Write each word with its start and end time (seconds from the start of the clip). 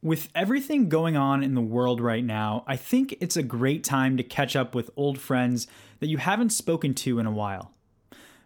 With 0.00 0.28
everything 0.32 0.88
going 0.88 1.16
on 1.16 1.42
in 1.42 1.56
the 1.56 1.60
world 1.60 2.00
right 2.00 2.24
now, 2.24 2.62
I 2.68 2.76
think 2.76 3.16
it's 3.20 3.36
a 3.36 3.42
great 3.42 3.82
time 3.82 4.16
to 4.16 4.22
catch 4.22 4.54
up 4.54 4.72
with 4.72 4.90
old 4.96 5.18
friends 5.18 5.66
that 5.98 6.06
you 6.06 6.18
haven't 6.18 6.50
spoken 6.50 6.94
to 6.94 7.18
in 7.18 7.26
a 7.26 7.32
while. 7.32 7.72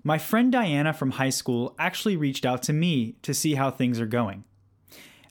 My 0.03 0.17
friend 0.17 0.51
Diana 0.51 0.95
from 0.95 1.13
high 1.13 1.31
school 1.31 1.75
actually 1.79 2.17
reached 2.17 2.47
out 2.47 2.63
to 2.65 2.73
me 2.73 3.17
to 3.21 3.35
see 3.35 3.55
how 3.55 3.71
things 3.71 4.01
are 4.01 4.07
going. 4.07 4.45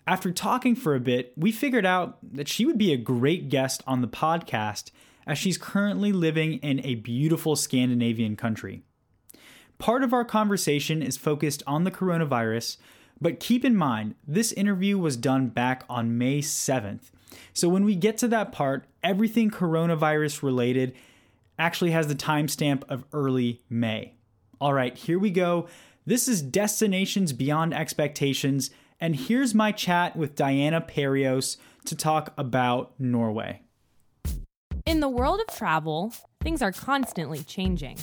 After 0.06 0.32
talking 0.32 0.76
for 0.76 0.94
a 0.94 1.00
bit, 1.00 1.34
we 1.36 1.52
figured 1.52 1.88
out 1.88 2.20
that 2.22 2.48
she 2.48 2.68
would 2.68 2.78
be 2.78 2.94
a 2.94 2.98
great 2.98 3.50
guest 3.50 3.82
on 3.88 4.02
the 4.02 4.08
podcast 4.08 4.92
as 5.26 5.40
she's 5.40 5.58
currently 5.58 6.12
living 6.12 6.54
in 6.60 6.86
a 6.86 6.96
beautiful 6.96 7.56
Scandinavian 7.56 8.36
country. 8.36 8.84
Part 9.80 10.04
of 10.04 10.14
our 10.14 10.26
conversation 10.26 11.02
is 11.02 11.18
focused 11.18 11.64
on 11.66 11.84
the 11.84 11.92
coronavirus, 11.92 12.78
but 13.22 13.40
keep 13.40 13.64
in 13.64 13.76
mind, 13.76 14.16
this 14.28 14.52
interview 14.52 14.98
was 14.98 15.16
done 15.16 15.50
back 15.50 15.84
on 15.88 16.18
May 16.18 16.40
7th. 16.40 17.12
So 17.54 17.70
when 17.70 17.86
we 17.86 17.96
get 17.96 18.18
to 18.20 18.28
that 18.30 18.52
part, 18.52 18.86
everything 19.04 19.52
coronavirus 19.52 20.42
related 20.42 20.94
actually 21.60 21.92
has 21.92 22.08
the 22.08 22.16
timestamp 22.16 22.84
of 22.90 23.06
early 23.14 23.62
May. 23.70 24.16
All 24.60 24.74
right, 24.74 24.98
here 24.98 25.20
we 25.20 25.30
go. 25.30 25.68
This 26.06 26.28
is 26.28 26.42
Destinations 26.42 27.32
Beyond 27.32 27.76
Expectations, 27.76 28.72
and 29.00 29.16
here's 29.16 29.54
my 29.54 29.72
chat 29.72 30.16
with 30.16 30.36
Diana 30.36 30.82
Perios 30.82 31.58
to 31.86 31.96
talk 31.96 32.34
about 32.38 32.94
Norway. 33.00 33.62
In 34.86 35.00
the 35.00 35.10
world 35.10 35.40
of 35.40 35.56
travel, 35.56 36.14
things 36.42 36.62
are 36.64 36.72
constantly 36.72 37.44
changing. 37.44 38.00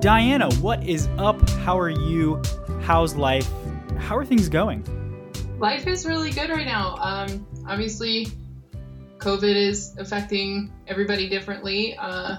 Diana, 0.00 0.48
what 0.60 0.86
is 0.86 1.08
up? 1.18 1.50
How 1.50 1.76
are 1.76 1.90
you? 1.90 2.40
How's 2.82 3.16
life? 3.16 3.50
How 3.98 4.16
are 4.16 4.24
things 4.24 4.48
going? 4.48 4.84
Life 5.58 5.88
is 5.88 6.06
really 6.06 6.30
good 6.30 6.50
right 6.50 6.66
now. 6.66 6.94
Um, 7.00 7.44
obviously, 7.66 8.28
COVID 9.18 9.56
is 9.56 9.96
affecting 9.98 10.72
everybody 10.86 11.28
differently. 11.28 11.96
Uh, 11.96 12.36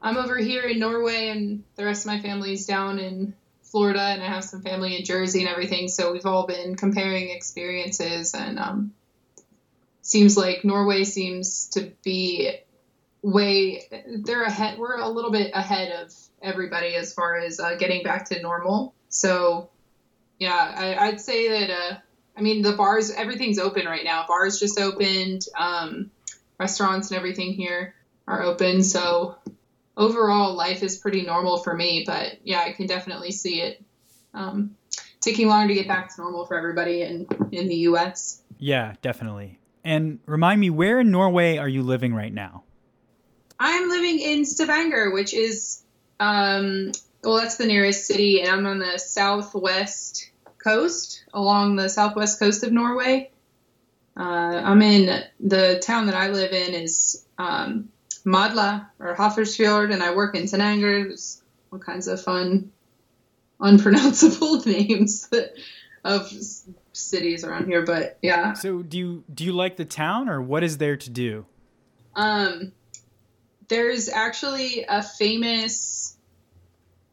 I'm 0.00 0.16
over 0.16 0.38
here 0.38 0.62
in 0.62 0.78
Norway, 0.78 1.30
and 1.30 1.64
the 1.74 1.84
rest 1.84 2.06
of 2.06 2.06
my 2.06 2.20
family 2.20 2.52
is 2.52 2.66
down 2.66 3.00
in 3.00 3.34
Florida, 3.62 4.00
and 4.00 4.22
I 4.22 4.26
have 4.26 4.44
some 4.44 4.62
family 4.62 4.96
in 4.96 5.04
Jersey 5.04 5.40
and 5.40 5.48
everything. 5.48 5.88
So 5.88 6.12
we've 6.12 6.24
all 6.24 6.46
been 6.46 6.76
comparing 6.76 7.30
experiences, 7.30 8.32
and 8.32 8.60
um, 8.60 8.94
seems 10.02 10.36
like 10.36 10.64
Norway 10.64 11.02
seems 11.02 11.66
to 11.70 11.90
be 12.04 12.58
way 13.22 13.82
they're 14.18 14.42
ahead. 14.42 14.78
We're 14.78 14.98
a 14.98 15.08
little 15.08 15.30
bit 15.30 15.52
ahead 15.54 15.92
of 15.92 16.12
everybody 16.42 16.96
as 16.96 17.14
far 17.14 17.38
as 17.38 17.60
uh, 17.60 17.76
getting 17.76 18.02
back 18.02 18.26
to 18.30 18.40
normal. 18.42 18.94
So, 19.08 19.70
yeah, 20.38 20.96
I, 20.98 21.10
would 21.10 21.20
say 21.20 21.48
that. 21.48 21.70
Uh, 21.70 21.96
I 22.36 22.40
mean, 22.40 22.62
the 22.62 22.72
bars, 22.72 23.10
everything's 23.10 23.58
open 23.58 23.86
right 23.86 24.04
now. 24.04 24.24
Bars 24.26 24.58
just 24.58 24.80
opened. 24.80 25.46
Um, 25.56 26.10
restaurants 26.62 27.10
and 27.10 27.18
everything 27.18 27.52
here 27.52 27.94
are 28.26 28.42
open. 28.42 28.82
So 28.82 29.36
overall, 29.96 30.54
life 30.54 30.82
is 30.82 30.96
pretty 30.96 31.22
normal 31.22 31.58
for 31.58 31.74
me. 31.74 32.04
But 32.06 32.38
yeah, 32.44 32.60
I 32.60 32.72
can 32.72 32.86
definitely 32.86 33.32
see 33.32 33.60
it 33.60 33.82
um, 34.32 34.76
taking 35.20 35.48
longer 35.48 35.68
to 35.68 35.74
get 35.74 35.88
back 35.88 36.14
to 36.14 36.20
normal 36.20 36.46
for 36.46 36.56
everybody 36.56 37.02
in 37.02 37.26
in 37.50 37.68
the 37.68 37.76
U.S. 37.90 38.40
Yeah, 38.58 38.94
definitely. 39.02 39.58
And 39.84 40.20
remind 40.26 40.60
me, 40.60 40.70
where 40.70 41.00
in 41.00 41.10
Norway 41.10 41.58
are 41.58 41.68
you 41.68 41.82
living 41.82 42.14
right 42.14 42.32
now? 42.32 42.62
I'm 43.64 43.88
living 43.88 44.18
in 44.18 44.44
Stavanger, 44.44 45.12
which 45.12 45.32
is 45.32 45.84
um, 46.18 46.90
well, 47.22 47.36
that's 47.36 47.56
the 47.56 47.66
nearest 47.66 48.06
city, 48.06 48.40
and 48.40 48.50
I'm 48.50 48.66
on 48.66 48.80
the 48.80 48.98
southwest 48.98 50.30
coast, 50.58 51.24
along 51.32 51.76
the 51.76 51.88
southwest 51.88 52.40
coast 52.40 52.64
of 52.64 52.72
Norway. 52.72 53.30
Uh, 54.16 54.60
I'm 54.64 54.82
in 54.82 55.22
the 55.38 55.78
town 55.80 56.06
that 56.06 56.16
I 56.16 56.28
live 56.28 56.50
in 56.50 56.74
is 56.74 57.24
um, 57.38 57.88
Madla 58.26 58.88
or 58.98 59.14
Hafrsfjord, 59.14 59.92
and 59.92 60.02
I 60.02 60.12
work 60.12 60.34
in. 60.34 60.46
There's 60.46 61.40
all 61.72 61.78
kinds 61.78 62.08
of 62.08 62.20
fun, 62.20 62.72
unpronounceable 63.60 64.60
names 64.66 65.30
of 66.02 66.32
cities 66.92 67.44
around 67.44 67.66
here, 67.66 67.82
but 67.82 68.18
yeah. 68.22 68.54
So, 68.54 68.82
do 68.82 68.98
you 68.98 69.24
do 69.32 69.44
you 69.44 69.52
like 69.52 69.76
the 69.76 69.84
town, 69.84 70.28
or 70.28 70.42
what 70.42 70.64
is 70.64 70.78
there 70.78 70.96
to 70.96 71.10
do? 71.10 71.46
Um, 72.16 72.72
there's 73.72 74.10
actually 74.10 74.84
a 74.86 75.02
famous 75.02 76.14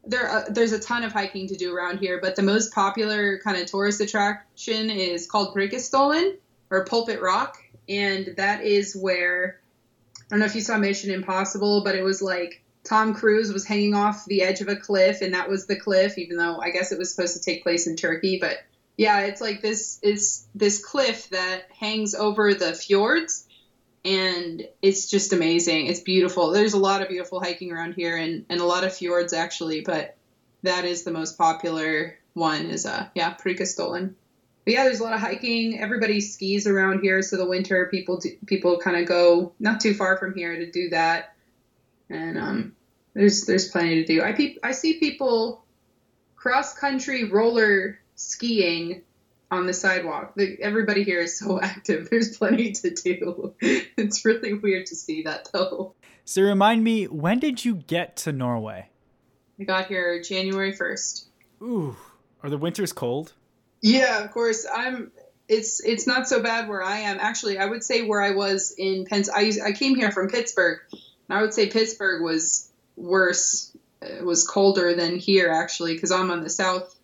there 0.05 0.29
uh, 0.29 0.43
there's 0.49 0.73
a 0.73 0.79
ton 0.79 1.03
of 1.03 1.13
hiking 1.13 1.47
to 1.47 1.55
do 1.55 1.73
around 1.73 1.99
here, 1.99 2.19
but 2.21 2.35
the 2.35 2.41
most 2.41 2.73
popular 2.73 3.39
kind 3.39 3.57
of 3.57 3.65
tourist 3.65 4.01
attraction 4.01 4.89
is 4.89 5.25
called 5.25 5.55
Preikestolen 5.55 6.35
or 6.69 6.83
Pulpit 6.83 7.21
Rock, 7.21 7.55
and 7.87 8.33
that 8.35 8.61
is 8.61 8.93
where 8.93 9.61
I 10.17 10.23
don't 10.31 10.39
know 10.39 10.45
if 10.45 10.55
you 10.55 10.61
saw 10.61 10.77
Mission 10.77 11.11
Impossible, 11.11 11.81
but 11.83 11.95
it 11.95 12.03
was 12.03 12.21
like 12.21 12.61
Tom 12.83 13.13
Cruise 13.13 13.53
was 13.53 13.65
hanging 13.65 13.93
off 13.93 14.25
the 14.25 14.41
edge 14.41 14.59
of 14.59 14.67
a 14.67 14.75
cliff, 14.75 15.21
and 15.21 15.33
that 15.35 15.47
was 15.49 15.65
the 15.65 15.77
cliff, 15.77 16.17
even 16.17 16.35
though 16.35 16.59
I 16.59 16.71
guess 16.71 16.91
it 16.91 16.99
was 16.99 17.13
supposed 17.13 17.35
to 17.35 17.41
take 17.41 17.63
place 17.63 17.87
in 17.87 17.95
Turkey. 17.95 18.37
But 18.37 18.57
yeah, 18.97 19.21
it's 19.21 19.39
like 19.39 19.61
this 19.61 19.97
is 20.03 20.45
this 20.53 20.83
cliff 20.83 21.29
that 21.29 21.71
hangs 21.79 22.15
over 22.15 22.53
the 22.53 22.73
fjords, 22.73 23.45
and 24.05 24.67
it's 24.81 25.09
just 25.09 25.33
amazing. 25.33 25.87
It's 25.87 25.99
beautiful. 25.99 26.51
There's 26.51 26.73
a 26.73 26.79
lot 26.79 27.01
of 27.01 27.09
beautiful 27.09 27.39
hiking 27.39 27.71
around 27.71 27.93
here 27.93 28.17
and, 28.17 28.45
and 28.49 28.61
a 28.61 28.65
lot 28.65 28.83
of 28.83 28.93
fjords 28.93 29.33
actually, 29.33 29.81
but 29.81 30.15
that 30.63 30.85
is 30.85 31.03
the 31.03 31.11
most 31.11 31.37
popular 31.37 32.17
one 32.33 32.67
is 32.67 32.85
uh 32.85 33.07
yeah, 33.15 33.35
Preikestolen. 33.35 34.13
But 34.65 34.73
yeah, 34.73 34.83
there's 34.83 34.99
a 34.99 35.03
lot 35.03 35.13
of 35.13 35.19
hiking. 35.19 35.79
Everybody 35.79 36.21
skis 36.21 36.67
around 36.67 37.01
here, 37.01 37.21
so 37.21 37.37
the 37.37 37.47
winter 37.47 37.87
people 37.89 38.17
do, 38.17 38.29
people 38.45 38.77
kind 38.77 38.97
of 38.97 39.07
go 39.07 39.53
not 39.59 39.79
too 39.79 39.93
far 39.93 40.17
from 40.17 40.35
here 40.35 40.55
to 40.55 40.71
do 40.71 40.89
that. 40.89 41.35
And 42.09 42.37
um 42.37 42.75
there's 43.13 43.45
there's 43.45 43.69
plenty 43.69 44.03
to 44.03 44.05
do. 44.05 44.21
I 44.21 44.33
pe- 44.33 44.57
I 44.63 44.71
see 44.71 44.99
people 44.99 45.65
cross 46.35 46.77
country 46.77 47.25
roller 47.25 47.99
skiing 48.15 49.01
on 49.51 49.65
the 49.65 49.73
sidewalk. 49.73 50.33
The, 50.35 50.57
everybody 50.61 51.03
here 51.03 51.21
is 51.21 51.37
so 51.37 51.59
active. 51.61 52.09
There's 52.09 52.37
plenty 52.37 52.71
to 52.73 52.91
do. 52.91 53.53
It's 53.97 54.23
really 54.23 54.53
weird 54.53 54.85
to 54.87 54.95
see 54.95 55.23
that 55.23 55.49
though. 55.51 55.93
So 56.25 56.41
remind 56.41 56.83
me, 56.83 57.05
when 57.05 57.39
did 57.39 57.65
you 57.65 57.75
get 57.75 58.15
to 58.17 58.31
Norway? 58.31 58.89
I 59.59 59.63
got 59.63 59.87
here 59.87 60.21
January 60.21 60.73
1st. 60.73 61.25
Ooh, 61.61 61.97
are 62.43 62.49
the 62.49 62.57
winters 62.57 62.93
cold? 62.93 63.33
Yeah, 63.81 64.23
of 64.23 64.31
course. 64.31 64.65
I'm 64.71 65.11
it's 65.49 65.83
it's 65.83 66.05
not 66.05 66.27
so 66.27 66.41
bad 66.41 66.69
where 66.69 66.83
I 66.83 66.99
am. 66.99 67.17
Actually, 67.19 67.57
I 67.57 67.65
would 67.65 67.83
say 67.83 68.03
where 68.03 68.21
I 68.21 68.31
was 68.31 68.73
in 68.77 69.05
Penn. 69.05 69.23
I 69.35 69.51
I 69.65 69.71
came 69.71 69.95
here 69.95 70.11
from 70.11 70.29
Pittsburgh, 70.29 70.79
and 70.91 71.37
I 71.37 71.41
would 71.41 71.53
say 71.53 71.67
Pittsburgh 71.67 72.21
was 72.21 72.69
worse. 72.95 73.75
It 74.01 74.23
was 74.23 74.47
colder 74.47 74.95
than 74.95 75.17
here 75.17 75.49
actually, 75.49 75.93
because 75.93 76.11
I'm 76.11 76.31
on 76.31 76.41
the 76.41 76.49
south. 76.49 76.95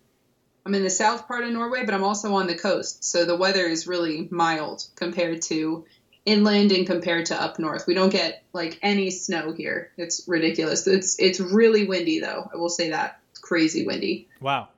I'm 0.66 0.74
in 0.74 0.82
the 0.82 0.90
south 0.90 1.28
part 1.28 1.44
of 1.44 1.52
Norway, 1.52 1.84
but 1.84 1.94
I'm 1.94 2.02
also 2.02 2.34
on 2.34 2.48
the 2.48 2.56
coast, 2.56 3.04
so 3.04 3.24
the 3.24 3.36
weather 3.36 3.66
is 3.66 3.86
really 3.86 4.26
mild 4.32 4.84
compared 4.96 5.42
to 5.42 5.84
inland 6.24 6.72
and 6.72 6.84
compared 6.84 7.26
to 7.26 7.40
up 7.40 7.60
north. 7.60 7.86
We 7.86 7.94
don't 7.94 8.10
get 8.10 8.42
like 8.52 8.80
any 8.82 9.12
snow 9.12 9.52
here. 9.52 9.92
It's 9.96 10.24
ridiculous. 10.26 10.88
It's 10.88 11.20
it's 11.20 11.38
really 11.38 11.86
windy 11.86 12.18
though. 12.18 12.50
I 12.52 12.56
will 12.56 12.68
say 12.68 12.90
that. 12.90 13.20
It's 13.30 13.38
crazy 13.38 13.86
windy. 13.86 14.26
Wow. 14.40 14.70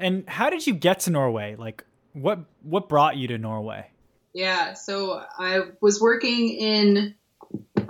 And 0.00 0.26
how 0.26 0.48
did 0.48 0.66
you 0.66 0.72
get 0.72 1.00
to 1.00 1.10
Norway? 1.10 1.56
Like 1.56 1.84
what 2.14 2.38
what 2.62 2.88
brought 2.88 3.18
you 3.18 3.28
to 3.28 3.36
Norway? 3.36 3.90
Yeah, 4.32 4.72
so 4.72 5.22
I 5.38 5.60
was 5.82 6.00
working 6.00 6.48
in 6.48 7.14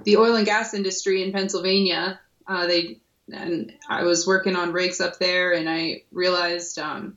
the 0.03 0.17
oil 0.17 0.35
and 0.35 0.45
gas 0.45 0.75
industry 0.75 1.23
in 1.23 1.31
Pennsylvania. 1.31 2.19
Uh, 2.49 2.67
they 2.67 2.99
and 3.31 3.73
I 3.89 4.03
was 4.03 4.27
working 4.27 4.57
on 4.57 4.73
rigs 4.73 5.01
up 5.01 5.19
there, 5.19 5.53
and 5.53 5.69
I 5.69 6.03
realized 6.11 6.79
um, 6.79 7.17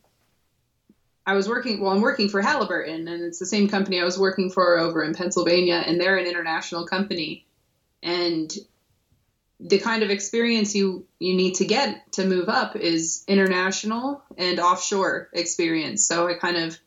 I 1.25 1.35
was 1.35 1.47
working. 1.47 1.79
Well, 1.79 1.91
I'm 1.91 2.01
working 2.01 2.29
for 2.29 2.41
Halliburton, 2.41 3.07
and 3.07 3.23
it's 3.23 3.39
the 3.39 3.45
same 3.45 3.69
company 3.69 3.99
I 3.99 4.05
was 4.05 4.17
working 4.17 4.49
for 4.49 4.77
over 4.77 5.03
in 5.03 5.13
Pennsylvania, 5.13 5.83
and 5.85 5.99
they're 5.99 6.17
an 6.17 6.25
international 6.25 6.87
company. 6.87 7.45
And 8.01 8.51
the 9.59 9.77
kind 9.77 10.01
of 10.01 10.09
experience 10.09 10.73
you 10.73 11.05
you 11.19 11.35
need 11.35 11.55
to 11.55 11.65
get 11.65 12.11
to 12.13 12.25
move 12.25 12.49
up 12.49 12.75
is 12.75 13.23
international 13.27 14.23
and 14.37 14.59
offshore 14.59 15.29
experience. 15.33 16.05
So 16.05 16.27
I 16.27 16.33
kind 16.33 16.57
of 16.57 16.79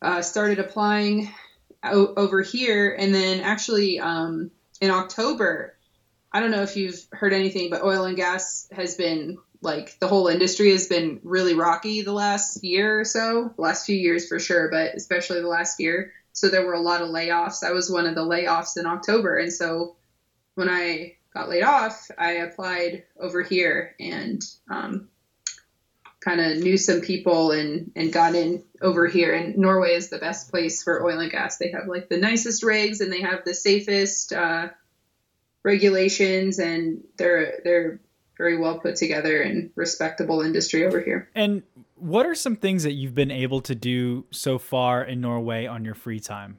uh, 0.00 0.22
started 0.22 0.60
applying 0.60 1.28
o- 1.82 2.14
over 2.16 2.42
here, 2.42 2.94
and 2.96 3.12
then 3.12 3.40
actually 3.40 3.98
um, 3.98 4.52
in 4.80 4.90
October, 4.90 5.74
I 6.32 6.38
don't 6.38 6.52
know 6.52 6.62
if 6.62 6.76
you've 6.76 7.04
heard 7.10 7.32
anything, 7.32 7.70
but 7.70 7.82
oil 7.82 8.04
and 8.04 8.16
gas 8.16 8.68
has 8.72 8.94
been 8.94 9.38
like 9.62 9.98
the 9.98 10.08
whole 10.08 10.28
industry 10.28 10.70
has 10.70 10.88
been 10.88 11.20
really 11.22 11.54
rocky 11.54 12.02
the 12.02 12.12
last 12.12 12.64
year 12.64 13.00
or 13.00 13.04
so, 13.04 13.52
last 13.56 13.84
few 13.84 13.96
years 13.96 14.26
for 14.26 14.38
sure, 14.38 14.70
but 14.70 14.94
especially 14.94 15.40
the 15.40 15.48
last 15.48 15.80
year. 15.80 16.12
So 16.32 16.48
there 16.48 16.64
were 16.64 16.74
a 16.74 16.80
lot 16.80 17.02
of 17.02 17.08
layoffs. 17.08 17.62
I 17.62 17.72
was 17.72 17.90
one 17.90 18.06
of 18.06 18.14
the 18.14 18.24
layoffs 18.24 18.78
in 18.78 18.86
October, 18.86 19.36
and 19.36 19.52
so 19.52 19.96
when 20.54 20.68
I 20.68 21.16
got 21.34 21.48
laid 21.48 21.62
off, 21.62 22.10
I 22.16 22.32
applied 22.32 23.04
over 23.18 23.42
here 23.42 23.94
and 24.00 24.42
um, 24.68 25.08
kind 26.20 26.40
of 26.40 26.58
knew 26.58 26.76
some 26.76 27.00
people 27.00 27.52
and 27.52 27.92
and 27.96 28.12
got 28.12 28.34
in 28.34 28.62
over 28.82 29.06
here 29.06 29.34
and 29.34 29.56
Norway 29.56 29.94
is 29.94 30.10
the 30.10 30.18
best 30.18 30.50
place 30.50 30.82
for 30.82 31.04
oil 31.04 31.18
and 31.18 31.30
gas. 31.30 31.56
They 31.56 31.70
have 31.70 31.86
like 31.86 32.08
the 32.08 32.18
nicest 32.18 32.62
rigs 32.62 33.00
and 33.00 33.12
they 33.12 33.22
have 33.22 33.44
the 33.44 33.54
safest 33.54 34.32
uh, 34.32 34.68
regulations 35.62 36.58
and 36.58 37.04
they're 37.16 37.60
they're 37.64 38.00
very 38.40 38.56
well 38.56 38.78
put 38.78 38.96
together 38.96 39.42
and 39.42 39.70
respectable 39.74 40.40
industry 40.40 40.86
over 40.86 40.98
here. 40.98 41.28
And 41.34 41.62
what 41.96 42.24
are 42.24 42.34
some 42.34 42.56
things 42.56 42.84
that 42.84 42.92
you've 42.92 43.14
been 43.14 43.30
able 43.30 43.60
to 43.62 43.74
do 43.74 44.24
so 44.30 44.58
far 44.58 45.04
in 45.04 45.20
Norway 45.20 45.66
on 45.66 45.84
your 45.84 45.94
free 45.94 46.20
time? 46.20 46.56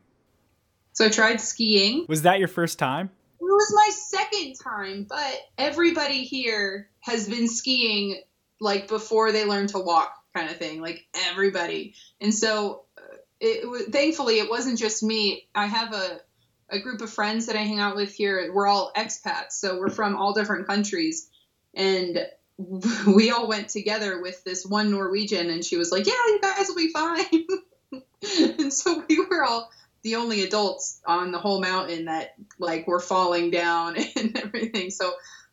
So 0.93 1.05
I 1.05 1.09
tried 1.09 1.41
skiing. 1.41 2.05
Was 2.07 2.21
that 2.21 2.37
your 2.37 2.47
first 2.47 2.77
time? 2.77 3.09
It 3.39 3.43
was 3.45 3.73
my 3.73 3.89
second 3.93 4.53
time, 4.63 5.07
but 5.09 5.39
everybody 5.57 6.23
here 6.23 6.87
has 6.99 7.27
been 7.27 7.47
skiing 7.47 8.21
like 8.59 8.87
before 8.87 9.31
they 9.31 9.45
learn 9.45 9.65
to 9.67 9.79
walk 9.79 10.13
kind 10.35 10.49
of 10.49 10.57
thing 10.57 10.79
like 10.79 11.05
everybody 11.29 11.93
and 12.21 12.33
so 12.33 12.85
uh, 12.97 13.15
it, 13.41 13.65
it 13.65 13.91
thankfully 13.91 14.39
it 14.39 14.49
wasn't 14.49 14.79
just 14.79 15.03
me 15.03 15.45
i 15.53 15.65
have 15.65 15.93
a 15.93 16.21
a 16.69 16.79
group 16.79 17.01
of 17.01 17.09
friends 17.09 17.47
that 17.47 17.57
i 17.57 17.63
hang 17.63 17.79
out 17.79 17.97
with 17.97 18.13
here 18.13 18.49
we're 18.53 18.67
all 18.67 18.93
expats 18.95 19.51
so 19.51 19.77
we're 19.77 19.89
from 19.89 20.15
all 20.15 20.31
different 20.33 20.67
countries 20.67 21.29
and 21.73 22.25
we 23.07 23.31
all 23.31 23.47
went 23.47 23.69
together 23.69 24.21
with 24.21 24.43
this 24.43 24.65
one 24.65 24.91
norwegian 24.91 25.49
and 25.49 25.65
she 25.65 25.77
was 25.77 25.91
like 25.91 26.05
yeah 26.05 26.13
you 26.27 26.39
guys 26.41 26.67
will 26.67 26.75
be 26.75 26.91
fine 26.91 27.47
and 28.59 28.73
so 28.73 29.03
we 29.09 29.19
were 29.25 29.43
all 29.43 29.71
the 30.03 30.15
only 30.15 30.43
adults 30.43 30.99
on 31.05 31.31
the 31.31 31.39
whole 31.39 31.61
mountain 31.61 32.05
that 32.05 32.33
like 32.59 32.87
were 32.87 32.99
falling 32.99 33.51
down 33.51 33.95
and 34.15 34.37
everything 34.37 34.89
so 34.89 35.11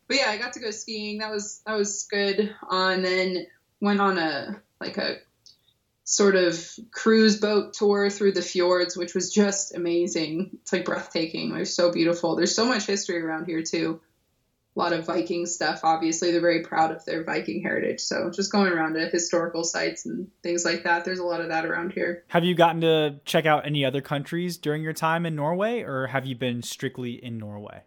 but 0.09 0.17
yeah, 0.17 0.29
I 0.29 0.37
got 0.37 0.53
to 0.53 0.59
go 0.59 0.71
skiing. 0.71 1.19
That 1.19 1.31
was 1.31 1.61
that 1.65 1.77
was 1.77 2.07
good. 2.09 2.53
Uh, 2.69 2.89
and 2.89 3.05
then 3.05 3.45
went 3.79 4.01
on 4.01 4.17
a 4.17 4.59
like 4.81 4.97
a 4.97 5.17
sort 6.03 6.35
of 6.35 6.67
cruise 6.91 7.39
boat 7.39 7.73
tour 7.73 8.09
through 8.09 8.31
the 8.31 8.41
fjords, 8.41 8.97
which 8.97 9.13
was 9.13 9.31
just 9.31 9.75
amazing. 9.75 10.57
It's 10.61 10.73
like 10.73 10.85
breathtaking. 10.85 11.53
They're 11.53 11.65
so 11.65 11.91
beautiful. 11.91 12.35
There's 12.35 12.55
so 12.55 12.65
much 12.65 12.87
history 12.87 13.21
around 13.21 13.45
here 13.45 13.61
too. 13.61 14.01
A 14.79 14.81
lot 14.81 14.93
of 14.93 15.05
Viking 15.05 15.45
stuff. 15.45 15.81
Obviously, 15.83 16.31
they're 16.31 16.39
very 16.39 16.63
proud 16.63 16.91
of 16.91 17.03
their 17.03 17.25
Viking 17.25 17.61
heritage. 17.61 17.99
So 17.99 18.31
just 18.31 18.49
going 18.49 18.71
around 18.71 18.93
to 18.93 19.09
historical 19.09 19.65
sites 19.65 20.05
and 20.05 20.29
things 20.41 20.63
like 20.63 20.83
that. 20.83 21.03
There's 21.03 21.19
a 21.19 21.25
lot 21.25 21.41
of 21.41 21.49
that 21.49 21.65
around 21.65 21.91
here. 21.91 22.23
Have 22.29 22.45
you 22.45 22.55
gotten 22.55 22.79
to 22.81 23.19
check 23.25 23.45
out 23.45 23.65
any 23.65 23.83
other 23.83 23.99
countries 23.99 24.55
during 24.57 24.81
your 24.81 24.93
time 24.93 25.25
in 25.25 25.35
Norway, 25.35 25.81
or 25.81 26.07
have 26.07 26.25
you 26.25 26.35
been 26.35 26.63
strictly 26.63 27.13
in 27.13 27.37
Norway? 27.37 27.81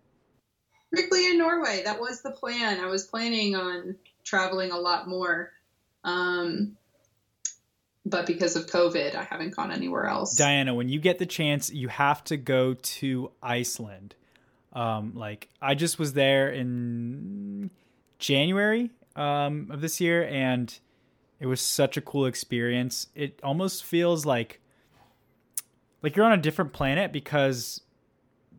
strictly 0.93 1.31
in 1.31 1.39
Norway. 1.39 1.83
That 1.85 2.01
was 2.01 2.21
the 2.21 2.31
plan. 2.31 2.81
I 2.81 2.87
was 2.87 3.07
planning 3.07 3.57
on 3.57 3.97
traveling 4.25 4.73
a 4.73 4.79
lot 4.79 5.09
more. 5.09 5.51
Um, 6.05 6.77
but 8.05 8.27
because 8.27 8.57
of 8.57 8.67
COVID, 8.67 9.15
I 9.15 9.25
haven't 9.25 9.57
gone 9.57 9.73
anywhere 9.73 10.07
else. 10.07 10.37
Diana, 10.37 10.75
when 10.75 10.89
you 10.89 11.01
get 11.01 11.19
the 11.19 11.27
chance, 11.27 11.71
you 11.71 11.89
have 11.89 12.23
to 12.25 12.37
go 12.37 12.75
to 12.75 13.31
Iceland. 13.43 14.15
Um, 14.73 15.15
like 15.15 15.49
I 15.61 15.75
just 15.75 15.99
was 15.99 16.15
there 16.15 16.51
in 16.51 17.71
January 18.19 18.91
um, 19.17 19.69
of 19.71 19.81
this 19.81 20.01
year, 20.01 20.25
and 20.25 20.77
it 21.41 21.47
was 21.47 21.61
such 21.61 21.97
a 21.97 22.01
cool 22.01 22.27
experience. 22.27 23.09
It 23.15 23.41
almost 23.43 23.85
feels 23.85 24.25
like 24.25 24.61
like 26.03 26.17
you're 26.17 26.27
on 26.27 26.33
a 26.33 26.43
different 26.43 26.73
planet 26.73 27.13
because 27.13 27.81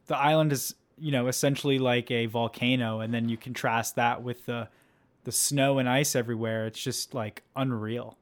the 0.07 0.17
island 0.17 0.51
is 0.51 0.75
you 0.97 1.11
know 1.11 1.27
essentially 1.27 1.79
like 1.79 2.09
a 2.11 2.25
volcano 2.27 2.99
and 2.99 3.13
then 3.13 3.29
you 3.29 3.37
contrast 3.37 3.95
that 3.95 4.23
with 4.23 4.45
the 4.45 4.67
the 5.23 5.31
snow 5.31 5.79
and 5.79 5.87
ice 5.87 6.15
everywhere 6.15 6.65
it's 6.65 6.81
just 6.81 7.13
like 7.13 7.43
unreal 7.55 8.17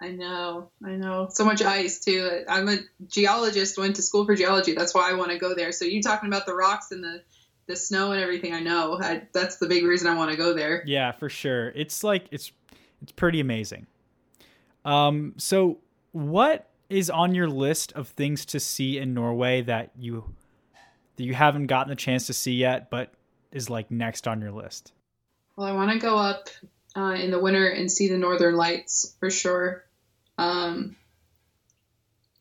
i 0.00 0.08
know 0.10 0.70
i 0.84 0.90
know. 0.90 1.28
So 1.30 1.44
much 1.44 1.62
ice 1.62 2.04
too. 2.04 2.44
I'm 2.48 2.68
a 2.68 2.78
geologist 3.06 3.78
went 3.78 3.96
to 3.96 4.02
school 4.02 4.24
for 4.24 4.34
geology. 4.34 4.74
That's 4.74 4.94
why 4.94 5.10
i 5.10 5.14
want 5.14 5.30
to 5.30 5.38
go 5.38 5.54
there. 5.54 5.72
So 5.72 5.84
you 5.84 6.02
talking 6.02 6.28
about 6.28 6.46
the 6.46 6.54
rocks 6.54 6.90
and 6.90 7.02
the 7.02 7.22
the 7.66 7.76
snow 7.76 8.12
and 8.12 8.22
everything 8.22 8.54
i 8.54 8.60
know. 8.60 8.98
I, 9.00 9.22
that's 9.32 9.56
the 9.56 9.66
big 9.66 9.84
reason 9.84 10.08
i 10.08 10.16
want 10.16 10.30
to 10.30 10.36
go 10.36 10.54
there. 10.54 10.82
Yeah 10.86 11.12
for 11.12 11.28
sure. 11.28 11.68
It's 11.70 12.02
like 12.04 12.26
it's 12.30 12.52
it's 13.02 13.12
pretty 13.12 13.40
amazing. 13.40 13.86
Um 14.84 15.34
so 15.36 15.78
what 16.12 16.68
is 16.88 17.10
on 17.10 17.34
your 17.34 17.48
list 17.48 17.92
of 17.92 18.08
things 18.08 18.46
to 18.46 18.60
see 18.60 18.98
in 18.98 19.14
norway 19.14 19.62
that 19.62 19.90
you 19.98 20.34
that 21.16 21.24
you 21.24 21.34
haven't 21.34 21.66
gotten 21.66 21.90
the 21.90 21.96
chance 21.96 22.26
to 22.28 22.32
see 22.32 22.54
yet, 22.54 22.90
but 22.90 23.12
is 23.52 23.68
like 23.68 23.90
next 23.90 24.26
on 24.26 24.40
your 24.40 24.52
list? 24.52 24.92
Well, 25.56 25.66
I 25.66 25.72
want 25.72 25.90
to 25.90 25.98
go 25.98 26.16
up 26.16 26.48
uh, 26.96 27.14
in 27.14 27.30
the 27.30 27.40
winter 27.40 27.68
and 27.68 27.90
see 27.90 28.08
the 28.08 28.16
northern 28.16 28.56
lights 28.56 29.16
for 29.18 29.28
sure. 29.28 29.84
Um, 30.38 30.96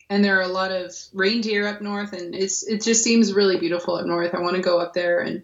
and 0.10 0.24
there 0.24 0.38
are 0.38 0.44
a 0.44 0.48
lot 0.48 0.72
of 0.72 0.94
reindeer 1.14 1.68
up 1.68 1.82
north, 1.82 2.14
and 2.14 2.34
it's 2.34 2.66
it 2.66 2.84
just 2.84 3.04
seems 3.04 3.34
really 3.34 3.58
beautiful 3.58 3.96
up 3.96 4.06
north. 4.06 4.34
I 4.34 4.40
want 4.40 4.56
to 4.56 4.62
go 4.62 4.80
up 4.80 4.94
there, 4.94 5.20
and 5.20 5.44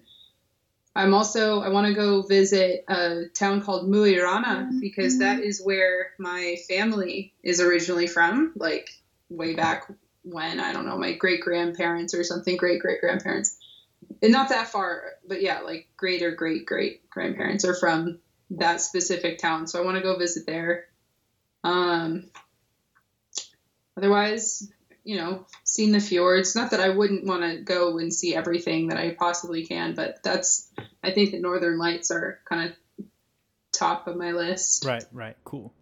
I'm 0.95 1.13
also 1.13 1.61
I 1.61 1.69
want 1.69 1.87
to 1.87 1.93
go 1.93 2.21
visit 2.21 2.85
a 2.87 3.25
town 3.33 3.61
called 3.61 3.89
Mo 3.89 4.05
i 4.05 4.17
Rana 4.17 4.69
because 4.79 5.19
that 5.19 5.39
is 5.39 5.61
where 5.61 6.11
my 6.17 6.57
family 6.69 7.33
is 7.43 7.59
originally 7.59 8.07
from, 8.07 8.53
like 8.55 8.89
way 9.29 9.55
back 9.55 9.91
when 10.23 10.59
I 10.61 10.71
don't 10.71 10.85
know 10.85 10.97
my 10.97 11.13
great 11.13 11.41
grandparents 11.41 12.13
or 12.13 12.23
something, 12.23 12.55
great 12.55 12.81
great 12.81 13.01
grandparents, 13.01 13.57
and 14.21 14.31
not 14.31 14.49
that 14.49 14.69
far, 14.69 15.03
but 15.27 15.41
yeah, 15.41 15.59
like 15.61 15.89
great 15.97 16.21
or 16.21 16.31
great 16.31 16.65
great 16.65 17.09
grandparents 17.09 17.65
are 17.65 17.75
from 17.75 18.19
that 18.51 18.79
specific 18.79 19.39
town, 19.39 19.67
so 19.67 19.81
I 19.81 19.85
want 19.85 19.97
to 19.97 20.03
go 20.03 20.17
visit 20.17 20.45
there. 20.45 20.85
Um, 21.65 22.29
otherwise, 23.97 24.71
you 25.03 25.17
know, 25.17 25.45
seeing 25.63 25.91
the 25.91 25.99
fjords. 25.99 26.55
Not 26.55 26.71
that 26.71 26.79
I 26.79 26.89
wouldn't 26.89 27.25
want 27.25 27.43
to 27.43 27.61
go 27.61 27.97
and 27.97 28.13
see 28.13 28.35
everything 28.35 28.87
that 28.87 28.97
I 28.97 29.11
possibly 29.11 29.65
can, 29.65 29.93
but 29.95 30.23
that's 30.23 30.71
I 31.03 31.11
think 31.11 31.31
the 31.31 31.39
Northern 31.39 31.77
Lights 31.77 32.11
are 32.11 32.39
kind 32.45 32.69
of 32.69 33.05
top 33.71 34.07
of 34.07 34.15
my 34.15 34.31
list. 34.31 34.85
Right, 34.85 35.05
right, 35.11 35.35
cool. 35.43 35.73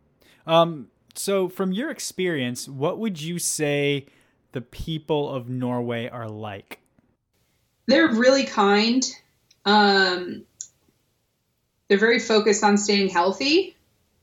Um, 0.47 0.87
so, 1.13 1.49
from 1.49 1.71
your 1.71 1.91
experience, 1.91 2.67
what 2.67 2.97
would 2.97 3.21
you 3.21 3.37
say 3.37 4.07
the 4.53 4.61
people 4.61 5.29
of 5.29 5.49
Norway 5.49 6.09
are 6.09 6.27
like? 6.27 6.79
They're 7.87 8.07
really 8.07 8.45
kind. 8.45 9.03
Um, 9.65 10.45
they're 11.87 11.97
very 11.97 12.19
focused 12.19 12.63
on 12.63 12.77
staying 12.77 13.09
healthy 13.09 13.75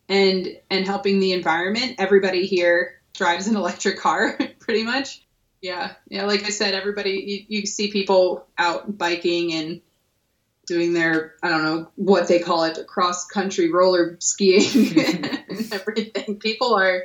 and 0.08 0.48
and 0.70 0.86
helping 0.86 1.20
the 1.20 1.32
environment. 1.32 1.96
Everybody 1.98 2.46
here 2.46 2.97
drives 3.18 3.48
an 3.48 3.56
electric 3.56 3.98
car, 3.98 4.38
pretty 4.60 4.84
much. 4.84 5.22
Yeah, 5.60 5.92
yeah. 6.08 6.24
Like 6.24 6.44
I 6.44 6.50
said, 6.50 6.72
everybody 6.72 7.46
you, 7.48 7.60
you 7.60 7.66
see 7.66 7.90
people 7.90 8.46
out 8.56 8.96
biking 8.96 9.52
and 9.52 9.80
doing 10.66 10.92
their 10.94 11.34
I 11.42 11.48
don't 11.48 11.64
know 11.64 11.88
what 11.96 12.28
they 12.28 12.38
call 12.38 12.64
it, 12.64 12.86
cross 12.86 13.26
country 13.26 13.70
roller 13.72 14.16
skiing 14.20 14.96
and 14.98 15.72
everything. 15.72 16.38
People 16.38 16.74
are 16.74 17.02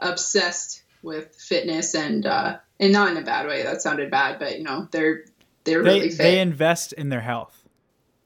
obsessed 0.00 0.82
with 1.02 1.34
fitness 1.36 1.94
and 1.94 2.26
uh, 2.26 2.58
and 2.80 2.92
not 2.92 3.12
in 3.12 3.16
a 3.16 3.22
bad 3.22 3.46
way. 3.46 3.62
That 3.62 3.80
sounded 3.80 4.10
bad, 4.10 4.40
but 4.40 4.58
you 4.58 4.64
know 4.64 4.88
they're 4.90 5.24
they're 5.62 5.84
They 5.84 5.94
really 5.94 6.10
fit. 6.10 6.18
they 6.18 6.40
invest 6.40 6.92
in 6.94 7.10
their 7.10 7.20
health. 7.20 7.56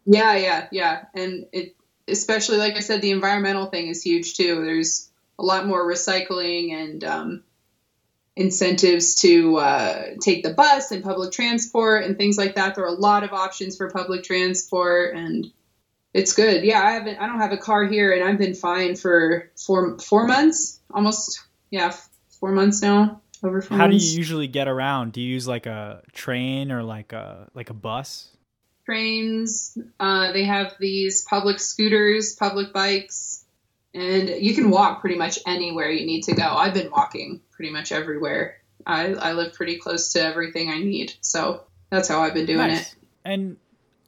Yeah, 0.06 0.34
yeah, 0.36 0.68
yeah. 0.72 1.04
And 1.14 1.46
it 1.52 1.76
especially 2.08 2.56
like 2.56 2.76
I 2.76 2.80
said, 2.80 3.02
the 3.02 3.10
environmental 3.10 3.66
thing 3.66 3.88
is 3.88 4.02
huge 4.02 4.34
too. 4.34 4.64
There's 4.64 5.10
a 5.38 5.42
lot 5.42 5.66
more 5.66 5.86
recycling 5.86 6.72
and 6.72 7.04
um, 7.04 7.42
incentives 8.34 9.16
to 9.16 9.56
uh, 9.56 10.04
take 10.20 10.42
the 10.42 10.52
bus 10.52 10.90
and 10.90 11.02
public 11.02 11.32
transport 11.32 12.04
and 12.04 12.16
things 12.16 12.38
like 12.38 12.54
that. 12.54 12.74
There 12.74 12.84
are 12.84 12.88
a 12.88 12.92
lot 12.92 13.24
of 13.24 13.32
options 13.32 13.76
for 13.76 13.90
public 13.90 14.24
transport 14.24 15.14
and 15.14 15.46
it's 16.14 16.32
good. 16.32 16.64
Yeah, 16.64 16.82
I 16.82 16.92
haven't 16.92 17.18
I 17.18 17.26
don't 17.26 17.40
have 17.40 17.52
a 17.52 17.58
car 17.58 17.84
here 17.84 18.12
and 18.12 18.24
I've 18.24 18.38
been 18.38 18.54
fine 18.54 18.96
for 18.96 19.50
four 19.56 19.98
four 19.98 20.26
months. 20.26 20.80
Almost 20.90 21.42
yeah, 21.70 21.94
four 22.40 22.52
months 22.52 22.80
now. 22.80 23.20
Over 23.42 23.60
four 23.60 23.76
How 23.76 23.86
do 23.86 23.96
you 23.96 24.16
usually 24.16 24.46
get 24.46 24.66
around? 24.66 25.12
Do 25.12 25.20
you 25.20 25.28
use 25.28 25.46
like 25.46 25.66
a 25.66 26.02
train 26.12 26.72
or 26.72 26.82
like 26.82 27.12
a 27.12 27.48
like 27.54 27.68
a 27.68 27.74
bus? 27.74 28.30
trains. 28.86 29.76
Uh, 30.00 30.32
they 30.32 30.44
have 30.44 30.74
these 30.78 31.22
public 31.22 31.58
scooters, 31.58 32.34
public 32.34 32.72
bikes, 32.72 33.44
and 33.96 34.28
you 34.42 34.54
can 34.54 34.70
walk 34.70 35.00
pretty 35.00 35.16
much 35.16 35.38
anywhere 35.46 35.90
you 35.90 36.06
need 36.06 36.22
to 36.24 36.34
go. 36.34 36.44
I've 36.44 36.74
been 36.74 36.90
walking 36.90 37.40
pretty 37.50 37.72
much 37.72 37.92
everywhere. 37.92 38.58
I, 38.86 39.14
I 39.14 39.32
live 39.32 39.54
pretty 39.54 39.76
close 39.78 40.12
to 40.12 40.22
everything 40.22 40.70
I 40.70 40.78
need, 40.78 41.14
so 41.20 41.64
that's 41.90 42.08
how 42.08 42.22
I've 42.22 42.34
been 42.34 42.46
doing 42.46 42.70
it. 42.70 42.94
And 43.24 43.56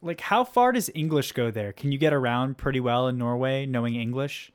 like, 0.02 0.21
how 0.21 0.45
far 0.45 0.73
does 0.73 0.90
English 0.95 1.33
go 1.33 1.50
there? 1.50 1.73
Can 1.73 1.90
you 1.90 1.99
get 1.99 2.12
around 2.12 2.59
pretty 2.59 2.80
well 2.80 3.09
in 3.09 3.18
Norway 3.18 3.66
knowing 3.66 3.97
English? 3.97 4.52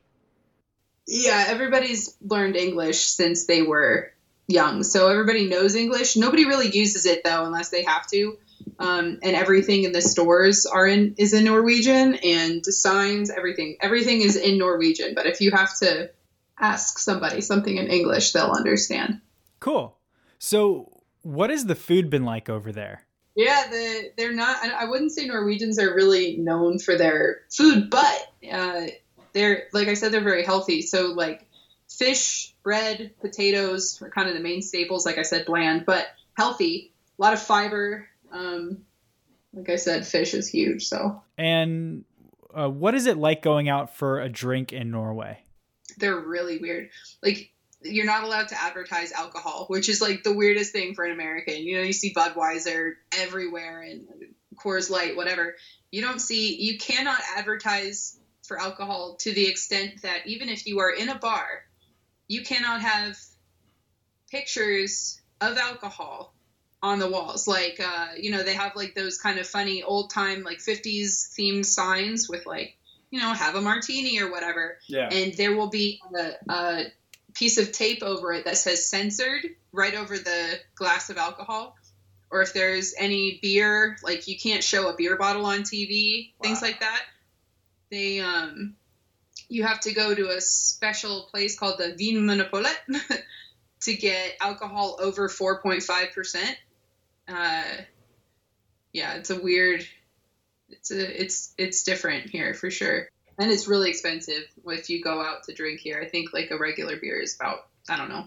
Yeah, 1.06 1.44
everybody's 1.48 2.16
learned 2.22 2.56
English 2.56 3.00
since 3.00 3.44
they 3.44 3.60
were 3.60 4.12
young, 4.46 4.82
so 4.82 5.08
everybody 5.08 5.48
knows 5.48 5.74
English. 5.74 6.16
Nobody 6.16 6.46
really 6.46 6.70
uses 6.70 7.04
it 7.04 7.24
though, 7.24 7.44
unless 7.44 7.70
they 7.70 7.82
have 7.82 8.06
to. 8.08 8.38
Um, 8.78 9.20
and 9.22 9.36
everything 9.36 9.84
in 9.84 9.92
the 9.92 10.02
stores 10.02 10.66
are 10.66 10.86
in 10.86 11.14
is 11.16 11.32
in 11.32 11.44
Norwegian, 11.44 12.14
and 12.16 12.64
signs, 12.66 13.30
everything, 13.30 13.76
everything 13.80 14.20
is 14.20 14.36
in 14.36 14.58
Norwegian. 14.58 15.14
But 15.14 15.26
if 15.26 15.40
you 15.40 15.52
have 15.52 15.76
to 15.78 16.10
ask 16.58 16.98
somebody 16.98 17.40
something 17.40 17.76
in 17.76 17.86
English, 17.86 18.32
they'll 18.32 18.50
understand. 18.50 19.20
Cool. 19.60 19.96
So, 20.38 21.02
what 21.22 21.50
has 21.50 21.66
the 21.66 21.74
food 21.74 22.10
been 22.10 22.24
like 22.24 22.48
over 22.48 22.72
there? 22.72 23.06
Yeah, 23.36 23.66
the, 23.68 24.12
they're 24.16 24.32
not. 24.32 24.64
I 24.64 24.84
wouldn't 24.84 25.12
say 25.12 25.26
Norwegians 25.26 25.78
are 25.78 25.94
really 25.94 26.36
known 26.36 26.78
for 26.78 26.96
their 26.96 27.42
food, 27.50 27.90
but 27.90 28.32
uh, 28.50 28.86
they're 29.32 29.64
like 29.72 29.88
I 29.88 29.94
said, 29.94 30.12
they're 30.12 30.20
very 30.20 30.44
healthy. 30.44 30.82
So 30.82 31.08
like 31.08 31.46
fish, 31.88 32.54
bread, 32.62 33.12
potatoes 33.20 34.00
are 34.02 34.10
kind 34.10 34.28
of 34.28 34.34
the 34.34 34.40
main 34.40 34.62
staples. 34.62 35.04
Like 35.04 35.18
I 35.18 35.22
said, 35.22 35.46
bland 35.46 35.84
but 35.84 36.06
healthy. 36.36 36.92
A 37.18 37.22
lot 37.22 37.32
of 37.32 37.42
fiber. 37.42 38.08
Um, 38.34 38.82
like 39.54 39.70
I 39.70 39.76
said, 39.76 40.06
fish 40.06 40.34
is 40.34 40.48
huge. 40.48 40.86
So 40.86 41.22
And 41.38 42.04
uh, 42.52 42.68
what 42.68 42.94
is 42.94 43.06
it 43.06 43.16
like 43.16 43.40
going 43.40 43.68
out 43.68 43.96
for 43.96 44.20
a 44.20 44.28
drink 44.28 44.72
in 44.72 44.90
Norway? 44.90 45.44
they're 45.98 46.18
really 46.18 46.58
weird. 46.58 46.90
Like 47.22 47.50
you're 47.82 48.06
not 48.06 48.24
allowed 48.24 48.48
to 48.48 48.60
advertise 48.60 49.12
alcohol, 49.12 49.66
which 49.68 49.88
is 49.88 50.00
like 50.00 50.22
the 50.22 50.32
weirdest 50.32 50.72
thing 50.72 50.94
for 50.94 51.04
an 51.04 51.12
American. 51.12 51.56
You 51.56 51.78
know, 51.78 51.82
you 51.82 51.92
see 51.92 52.14
Budweiser 52.14 52.92
everywhere 53.12 53.82
and 53.82 54.06
Coors 54.56 54.90
Light, 54.90 55.16
whatever. 55.16 55.54
You 55.90 56.02
don't 56.02 56.20
see, 56.20 56.56
you 56.56 56.78
cannot 56.78 57.20
advertise 57.36 58.18
for 58.42 58.58
alcohol 58.58 59.16
to 59.20 59.32
the 59.32 59.46
extent 59.46 60.02
that 60.02 60.26
even 60.26 60.48
if 60.48 60.66
you 60.66 60.80
are 60.80 60.90
in 60.90 61.08
a 61.08 61.18
bar, 61.18 61.46
you 62.26 62.42
cannot 62.42 62.80
have 62.80 63.18
pictures 64.30 65.20
of 65.40 65.58
alcohol 65.58 66.34
on 66.84 66.98
the 66.98 67.08
walls. 67.08 67.48
Like, 67.48 67.80
uh, 67.80 68.08
you 68.18 68.30
know, 68.30 68.42
they 68.42 68.54
have 68.54 68.76
like 68.76 68.94
those 68.94 69.18
kind 69.18 69.38
of 69.38 69.46
funny 69.46 69.82
old 69.82 70.10
time, 70.10 70.42
like 70.42 70.58
50s 70.58 71.34
themed 71.34 71.64
signs 71.64 72.28
with 72.28 72.44
like, 72.44 72.76
you 73.10 73.20
know, 73.20 73.32
have 73.32 73.54
a 73.54 73.60
martini 73.60 74.20
or 74.20 74.30
whatever. 74.30 74.78
Yeah. 74.86 75.08
and 75.10 75.32
there 75.34 75.56
will 75.56 75.70
be 75.70 76.00
a, 76.14 76.52
a 76.52 76.84
piece 77.32 77.56
of 77.56 77.72
tape 77.72 78.02
over 78.02 78.32
it 78.34 78.44
that 78.44 78.58
says 78.58 78.86
censored 78.86 79.44
right 79.72 79.94
over 79.94 80.18
the 80.18 80.60
glass 80.74 81.08
of 81.08 81.16
alcohol. 81.16 81.74
Or 82.30 82.42
if 82.42 82.52
there's 82.52 82.94
any 82.98 83.38
beer 83.40 83.96
like 84.02 84.26
you 84.26 84.36
can't 84.38 84.62
show 84.62 84.88
a 84.88 84.96
beer 84.96 85.16
bottle 85.16 85.46
on 85.46 85.60
tv 85.60 86.32
things 86.42 86.60
like 86.60 86.80
that. 86.80 87.02
They 87.90 88.18
um 88.18 88.74
you 89.48 89.62
have 89.62 89.78
to 89.80 89.94
go 89.94 90.12
to 90.12 90.30
a 90.30 90.40
special 90.40 91.28
place 91.30 91.56
called 91.56 91.78
the 91.78 91.92
Vinmonopolet 91.92 92.74
to 93.82 93.94
get 93.94 94.36
alcohol 94.40 94.98
over 95.00 95.28
4.5% 95.28 96.56
uh 97.28 97.62
yeah 98.92 99.14
it's 99.14 99.30
a 99.30 99.40
weird 99.40 99.86
it's 100.68 100.90
a, 100.90 101.22
it's 101.22 101.54
it's 101.58 101.82
different 101.82 102.30
here 102.30 102.54
for 102.54 102.70
sure 102.70 103.08
and 103.38 103.50
it's 103.50 103.66
really 103.66 103.90
expensive 103.90 104.44
if 104.66 104.88
you 104.88 105.02
go 105.02 105.20
out 105.20 105.44
to 105.44 105.54
drink 105.54 105.80
here. 105.80 106.00
I 106.00 106.08
think 106.08 106.32
like 106.32 106.50
a 106.50 106.58
regular 106.58 106.96
beer 106.96 107.20
is 107.20 107.36
about 107.36 107.66
I 107.88 107.96
don't 107.96 108.08
know, 108.08 108.26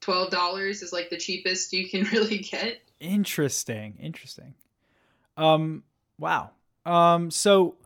twelve 0.00 0.30
dollars 0.30 0.82
is 0.82 0.92
like 0.92 1.10
the 1.10 1.16
cheapest 1.16 1.72
you 1.72 1.88
can 1.88 2.04
really 2.12 2.38
get. 2.38 2.80
Interesting. 3.00 3.98
Interesting. 4.00 4.54
Um. 5.36 5.82
Wow. 6.18 6.50
Um. 6.86 7.30
So, 7.30 7.76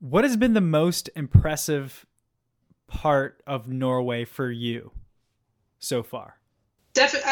what 0.00 0.24
has 0.24 0.36
been 0.36 0.54
the 0.54 0.60
most 0.60 1.10
impressive 1.14 2.06
part 2.86 3.42
of 3.46 3.68
Norway 3.68 4.24
for 4.24 4.50
you 4.50 4.92
so 5.78 6.02
far? 6.02 6.38
Definitely, 6.94 7.30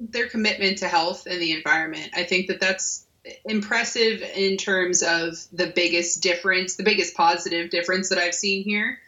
their 0.00 0.28
commitment 0.28 0.78
to 0.78 0.88
health 0.88 1.26
and 1.26 1.40
the 1.40 1.52
environment. 1.52 2.10
I 2.14 2.24
think 2.24 2.48
that 2.48 2.60
that's 2.60 3.04
impressive 3.44 4.22
in 4.22 4.56
terms 4.56 5.02
of 5.02 5.36
the 5.52 5.66
biggest 5.74 6.22
difference, 6.22 6.76
the 6.76 6.84
biggest 6.84 7.16
positive 7.16 7.70
difference 7.70 8.08
that 8.10 8.18
I've 8.18 8.34
seen 8.34 8.64
here 8.64 8.98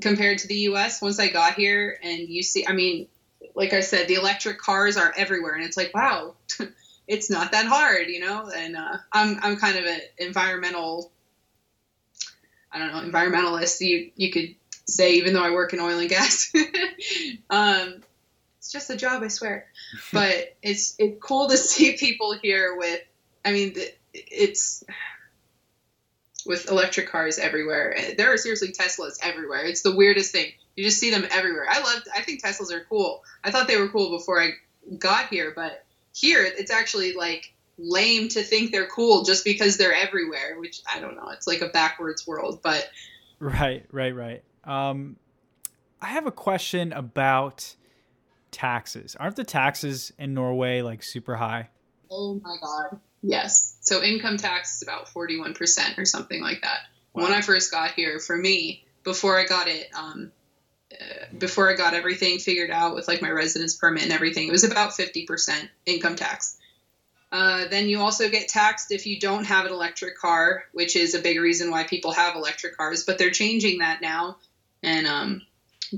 compared 0.00 0.38
to 0.38 0.48
the 0.48 0.54
U.S. 0.54 1.00
Once 1.00 1.18
I 1.18 1.28
got 1.28 1.54
here, 1.54 1.98
and 2.02 2.28
you 2.28 2.42
see, 2.42 2.66
I 2.66 2.72
mean, 2.72 3.08
like 3.54 3.72
I 3.72 3.80
said, 3.80 4.08
the 4.08 4.14
electric 4.14 4.58
cars 4.58 4.96
are 4.96 5.12
everywhere, 5.16 5.54
and 5.54 5.64
it's 5.64 5.76
like, 5.76 5.94
wow, 5.94 6.34
it's 7.08 7.30
not 7.30 7.52
that 7.52 7.66
hard, 7.66 8.08
you 8.08 8.20
know. 8.20 8.50
And 8.54 8.76
uh, 8.76 8.98
I'm 9.12 9.38
I'm 9.42 9.56
kind 9.56 9.78
of 9.78 9.84
an 9.84 10.00
environmental, 10.18 11.12
I 12.72 12.78
don't 12.78 12.92
know, 12.92 13.18
environmentalist. 13.18 13.80
You 13.80 14.10
you 14.16 14.32
could 14.32 14.54
say, 14.86 15.14
even 15.14 15.34
though 15.34 15.44
I 15.44 15.50
work 15.50 15.72
in 15.72 15.80
oil 15.80 15.98
and 15.98 16.08
gas. 16.08 16.52
um, 17.50 18.02
it's 18.58 18.72
just 18.72 18.90
a 18.90 18.96
job, 18.96 19.22
I 19.22 19.28
swear. 19.28 19.66
But 20.12 20.56
it's 20.62 20.94
it's 20.98 21.22
cool 21.22 21.48
to 21.48 21.56
see 21.56 21.96
people 21.96 22.34
here 22.40 22.76
with. 22.76 23.00
I 23.44 23.52
mean, 23.52 23.74
it's 24.12 24.84
with 26.46 26.70
electric 26.70 27.08
cars 27.08 27.38
everywhere. 27.38 27.96
There 28.16 28.32
are 28.32 28.36
seriously 28.36 28.72
Teslas 28.72 29.18
everywhere. 29.22 29.64
It's 29.64 29.82
the 29.82 29.94
weirdest 29.94 30.32
thing. 30.32 30.52
You 30.76 30.84
just 30.84 30.98
see 30.98 31.10
them 31.10 31.26
everywhere. 31.30 31.66
I 31.68 31.80
love. 31.80 32.02
I 32.14 32.22
think 32.22 32.42
Teslas 32.42 32.72
are 32.72 32.84
cool. 32.88 33.24
I 33.44 33.50
thought 33.50 33.68
they 33.68 33.76
were 33.76 33.88
cool 33.88 34.16
before 34.16 34.40
I 34.40 34.52
got 34.98 35.28
here, 35.28 35.52
but 35.54 35.84
here 36.14 36.44
it's 36.44 36.70
actually 36.70 37.12
like 37.12 37.54
lame 37.78 38.28
to 38.28 38.42
think 38.42 38.72
they're 38.72 38.88
cool 38.88 39.24
just 39.24 39.44
because 39.44 39.76
they're 39.76 39.94
everywhere. 39.94 40.58
Which 40.58 40.80
I 40.92 41.00
don't 41.00 41.16
know. 41.16 41.28
It's 41.30 41.46
like 41.46 41.60
a 41.60 41.68
backwards 41.68 42.26
world, 42.26 42.60
but 42.62 42.88
Right. 43.38 43.84
Right. 43.92 44.14
Right. 44.14 44.42
Um. 44.64 45.16
I 46.00 46.06
have 46.06 46.26
a 46.26 46.32
question 46.32 46.92
about 46.92 47.74
taxes. 48.50 49.16
Aren't 49.18 49.36
the 49.36 49.44
taxes 49.44 50.12
in 50.18 50.34
Norway 50.34 50.82
like 50.82 51.02
super 51.02 51.36
high? 51.36 51.68
Oh 52.10 52.40
my 52.42 52.56
god. 52.62 53.00
Yes. 53.22 53.76
So 53.80 54.02
income 54.02 54.36
tax 54.36 54.76
is 54.76 54.82
about 54.82 55.08
41% 55.08 55.98
or 55.98 56.04
something 56.04 56.40
like 56.40 56.62
that. 56.62 56.80
When 57.12 57.32
I 57.32 57.40
first 57.40 57.72
got 57.72 57.92
here, 57.92 58.20
for 58.20 58.36
me, 58.36 58.84
before 59.02 59.38
I 59.38 59.44
got 59.44 59.66
it, 59.66 59.88
um, 59.92 60.30
uh, 60.92 61.36
before 61.36 61.70
I 61.70 61.74
got 61.74 61.94
everything 61.94 62.38
figured 62.38 62.70
out 62.70 62.94
with 62.94 63.08
like 63.08 63.20
my 63.20 63.30
residence 63.30 63.74
permit 63.74 64.04
and 64.04 64.12
everything, 64.12 64.46
it 64.46 64.52
was 64.52 64.64
about 64.64 64.92
50% 64.92 65.68
income 65.86 66.14
tax. 66.14 66.58
Uh, 67.30 67.66
then 67.68 67.88
you 67.88 68.00
also 68.00 68.28
get 68.28 68.48
taxed 68.48 68.90
if 68.90 69.06
you 69.06 69.18
don't 69.18 69.44
have 69.44 69.66
an 69.66 69.72
electric 69.72 70.16
car, 70.16 70.64
which 70.72 70.96
is 70.96 71.14
a 71.14 71.18
big 71.18 71.38
reason 71.38 71.70
why 71.70 71.84
people 71.84 72.12
have 72.12 72.36
electric 72.36 72.76
cars. 72.76 73.04
But 73.04 73.18
they're 73.18 73.30
changing 73.30 73.78
that 73.78 74.00
now, 74.00 74.38
and 74.82 75.06
um, 75.06 75.42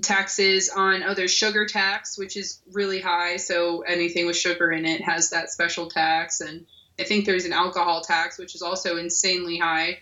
taxes 0.02 0.70
on 0.74 1.02
oh 1.02 1.14
there's 1.14 1.32
sugar 1.32 1.66
tax 1.66 2.16
which 2.16 2.36
is 2.36 2.60
really 2.72 3.00
high. 3.00 3.36
So 3.36 3.80
anything 3.80 4.26
with 4.26 4.36
sugar 4.36 4.70
in 4.70 4.86
it 4.86 5.02
has 5.02 5.30
that 5.30 5.50
special 5.50 5.88
tax. 5.90 6.40
And 6.40 6.66
i 6.98 7.04
think 7.04 7.24
there's 7.24 7.44
an 7.44 7.52
alcohol 7.52 8.02
tax 8.02 8.38
which 8.38 8.54
is 8.54 8.62
also 8.62 8.96
insanely 8.96 9.58
high. 9.58 10.00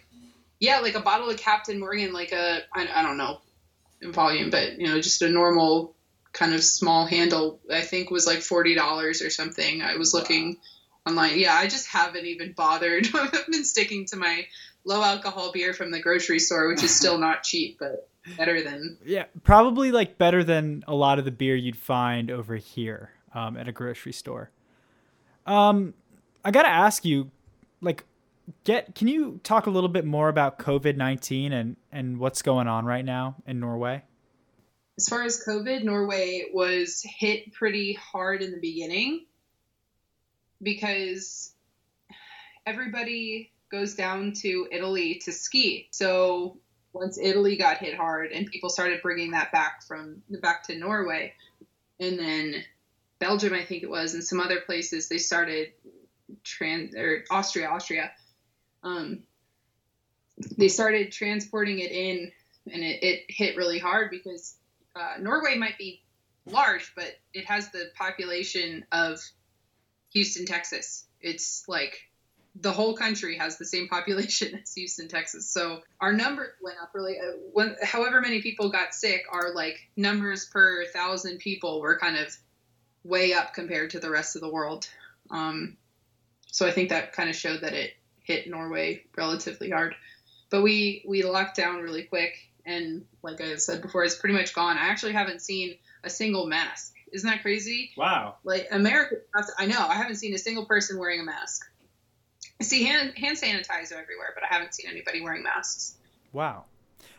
Yeah 0.61 0.81
like 0.81 0.95
a 0.95 1.01
bottle 1.01 1.31
of 1.31 1.39
captain 1.39 1.79
morgan 1.79 2.13
like 2.13 2.33
a 2.33 2.61
i, 2.75 2.89
I 2.93 3.03
don't 3.03 3.17
know 3.17 3.39
in 4.03 4.13
volume 4.13 4.51
but 4.51 4.79
you 4.79 4.89
know 4.89 5.01
just 5.01 5.23
a 5.23 5.29
normal 5.29 5.95
kind 6.33 6.55
of 6.55 6.63
small 6.63 7.07
handle 7.07 7.61
i 7.73 7.81
think 7.81 8.11
was 8.11 8.27
like 8.27 8.41
$40 8.41 9.27
or 9.27 9.31
something. 9.31 9.83
I 9.83 9.97
was 9.97 10.13
looking 10.13 10.59
wow. 11.07 11.13
online. 11.13 11.39
Yeah 11.39 11.55
i 11.55 11.67
just 11.67 11.89
haven't 11.89 12.27
even 12.27 12.53
bothered. 12.53 13.09
I've 13.15 13.47
been 13.47 13.65
sticking 13.65 14.07
to 14.07 14.17
my 14.17 14.47
low 14.85 15.03
alcohol 15.03 15.53
beer 15.53 15.73
from 15.73 15.91
the 15.91 16.01
grocery 16.01 16.41
store 16.41 16.69
which 16.69 16.83
is 16.83 16.95
still 17.01 17.19
not 17.19 17.43
cheap 17.43 17.79
but 17.79 18.09
better 18.37 18.63
than 18.63 18.99
yeah 19.05 19.25
probably 19.43 19.93
like 19.93 20.19
better 20.19 20.45
than 20.45 20.85
a 20.87 20.95
lot 20.95 21.19
of 21.19 21.25
the 21.25 21.31
beer 21.31 21.57
you'd 21.57 21.77
find 21.77 22.31
over 22.31 22.57
here 22.57 23.11
um, 23.35 23.57
at 23.57 23.69
a 23.69 23.73
grocery 23.73 24.13
store. 24.13 24.51
Um 25.47 25.95
i 26.45 26.51
gotta 26.51 26.69
ask 26.69 27.05
you 27.05 27.31
like 27.81 28.05
get 28.65 28.95
can 28.95 29.09
you 29.09 29.41
talk 29.43 29.67
a 29.67 29.71
little 29.71 29.89
bit 29.89 30.05
more 30.05 30.29
about 30.29 30.59
covid-19 30.59 31.53
and 31.53 31.77
and 31.93 32.19
what's 32.19 32.43
going 32.43 32.67
on 32.67 32.85
right 32.85 33.05
now 33.05 33.37
in 33.47 33.61
norway? 33.61 34.03
As 34.97 35.09
far 35.09 35.23
as 35.23 35.43
covid 35.47 35.85
norway 35.85 36.47
was 36.53 37.03
hit 37.05 37.53
pretty 37.53 37.95
hard 37.95 38.43
in 38.43 38.51
the 38.53 38.61
beginning 38.61 39.27
because 40.63 41.55
everybody 42.67 43.53
goes 43.71 43.95
down 43.95 44.33
to 44.33 44.67
italy 44.73 45.21
to 45.25 45.33
ski. 45.33 45.89
So 45.91 46.59
once 46.99 47.19
Italy 47.19 47.57
got 47.57 47.79
hit 47.79 47.97
hard 47.97 48.33
and 48.33 48.47
people 48.47 48.69
started 48.69 49.03
bringing 49.03 49.31
that 49.31 49.53
back 49.53 49.83
from 49.87 50.23
back 50.43 50.65
to 50.65 50.77
Norway, 50.77 51.35
and 52.01 52.19
then 52.19 52.65
Belgium, 53.19 53.55
I 53.55 53.65
think 53.65 53.83
it 53.83 53.91
was, 53.91 54.15
and 54.15 54.23
some 54.23 54.41
other 54.41 54.61
places, 54.61 55.09
they 55.09 55.19
started 55.19 55.73
trans 56.45 56.95
or 56.95 57.25
Austria, 57.31 57.69
Austria. 57.69 58.11
Um, 58.83 59.21
they 60.57 60.69
started 60.69 61.11
transporting 61.11 61.79
it 61.81 61.91
in, 61.91 62.31
and 62.73 62.83
it, 62.83 63.03
it 63.03 63.25
hit 63.29 63.57
really 63.57 63.79
hard 63.79 64.11
because 64.11 64.57
uh, 64.95 65.15
Norway 65.21 65.57
might 65.57 65.79
be 65.79 66.03
large, 66.47 66.93
but 66.95 67.13
it 67.33 67.47
has 67.47 67.71
the 67.71 67.91
population 67.97 68.85
of 68.93 69.21
Houston, 70.13 70.47
Texas. 70.47 71.07
It's 71.21 71.65
like 71.69 72.08
the 72.61 72.73
whole 72.73 72.95
country 72.95 73.37
has 73.37 73.59
the 73.59 73.65
same 73.65 73.89
population 73.89 74.59
as 74.63 74.75
Houston, 74.75 75.09
Texas. 75.09 75.51
So 75.51 75.81
our 76.01 76.13
numbers 76.13 76.51
went 76.63 76.79
up 76.83 76.91
really. 76.95 77.19
Uh, 77.19 77.33
when, 77.53 77.77
however 77.83 78.21
many 78.21 78.43
people 78.43 78.71
got 78.71 78.95
sick, 78.95 79.25
our 79.33 79.55
like 79.55 79.79
numbers 79.97 80.47
per 80.47 80.85
thousand 80.87 81.39
people 81.39 81.81
were 81.81 81.99
kind 81.99 82.17
of 82.17 82.37
way 83.05 83.33
up 83.33 83.55
compared 83.55 83.91
to 83.91 84.01
the 84.01 84.11
rest 84.11 84.37
of 84.37 84.43
the 84.43 84.51
world. 84.51 84.89
Um, 85.31 85.77
so 86.51 86.67
I 86.67 86.71
think 86.71 86.89
that 86.89 87.13
kind 87.13 87.29
of 87.29 87.37
showed 87.37 87.61
that 87.63 87.75
it 87.75 87.93
hit 88.25 88.49
Norway 88.49 89.05
relatively 89.17 89.71
hard. 89.71 89.95
But 90.51 90.63
we 90.63 91.05
we 91.07 91.23
locked 91.23 91.57
down 91.57 91.83
really 91.83 92.05
quick, 92.05 92.35
and 92.65 93.05
like 93.23 93.41
I 93.41 93.57
said 93.57 93.83
before, 93.83 94.05
it's 94.05 94.17
pretty 94.17 94.35
much 94.35 94.55
gone. 94.55 94.79
I 94.79 94.89
actually 94.89 95.13
haven't 95.13 95.43
seen 95.43 95.77
a 96.03 96.11
single 96.11 96.47
mask. 96.47 96.95
Isn't 97.13 97.29
that 97.29 97.43
crazy? 97.43 97.91
Wow. 97.97 98.37
Like 98.45 98.69
America, 98.71 99.17
I 99.59 99.67
know 99.67 99.79
I 99.79 99.95
haven't 99.95 100.17
seen 100.17 100.35
a 100.35 100.39
single 100.39 100.67
person 100.67 100.99
wearing 100.99 101.21
a 101.21 101.25
mask. 101.25 101.67
I 102.61 102.65
see 102.65 102.85
hand 102.85 103.13
hand 103.17 103.39
sanitizer 103.39 103.93
everywhere, 103.93 104.33
but 104.35 104.43
I 104.43 104.53
haven't 104.53 104.75
seen 104.75 104.91
anybody 104.91 105.21
wearing 105.21 105.43
masks. 105.43 105.97
Wow. 106.33 106.65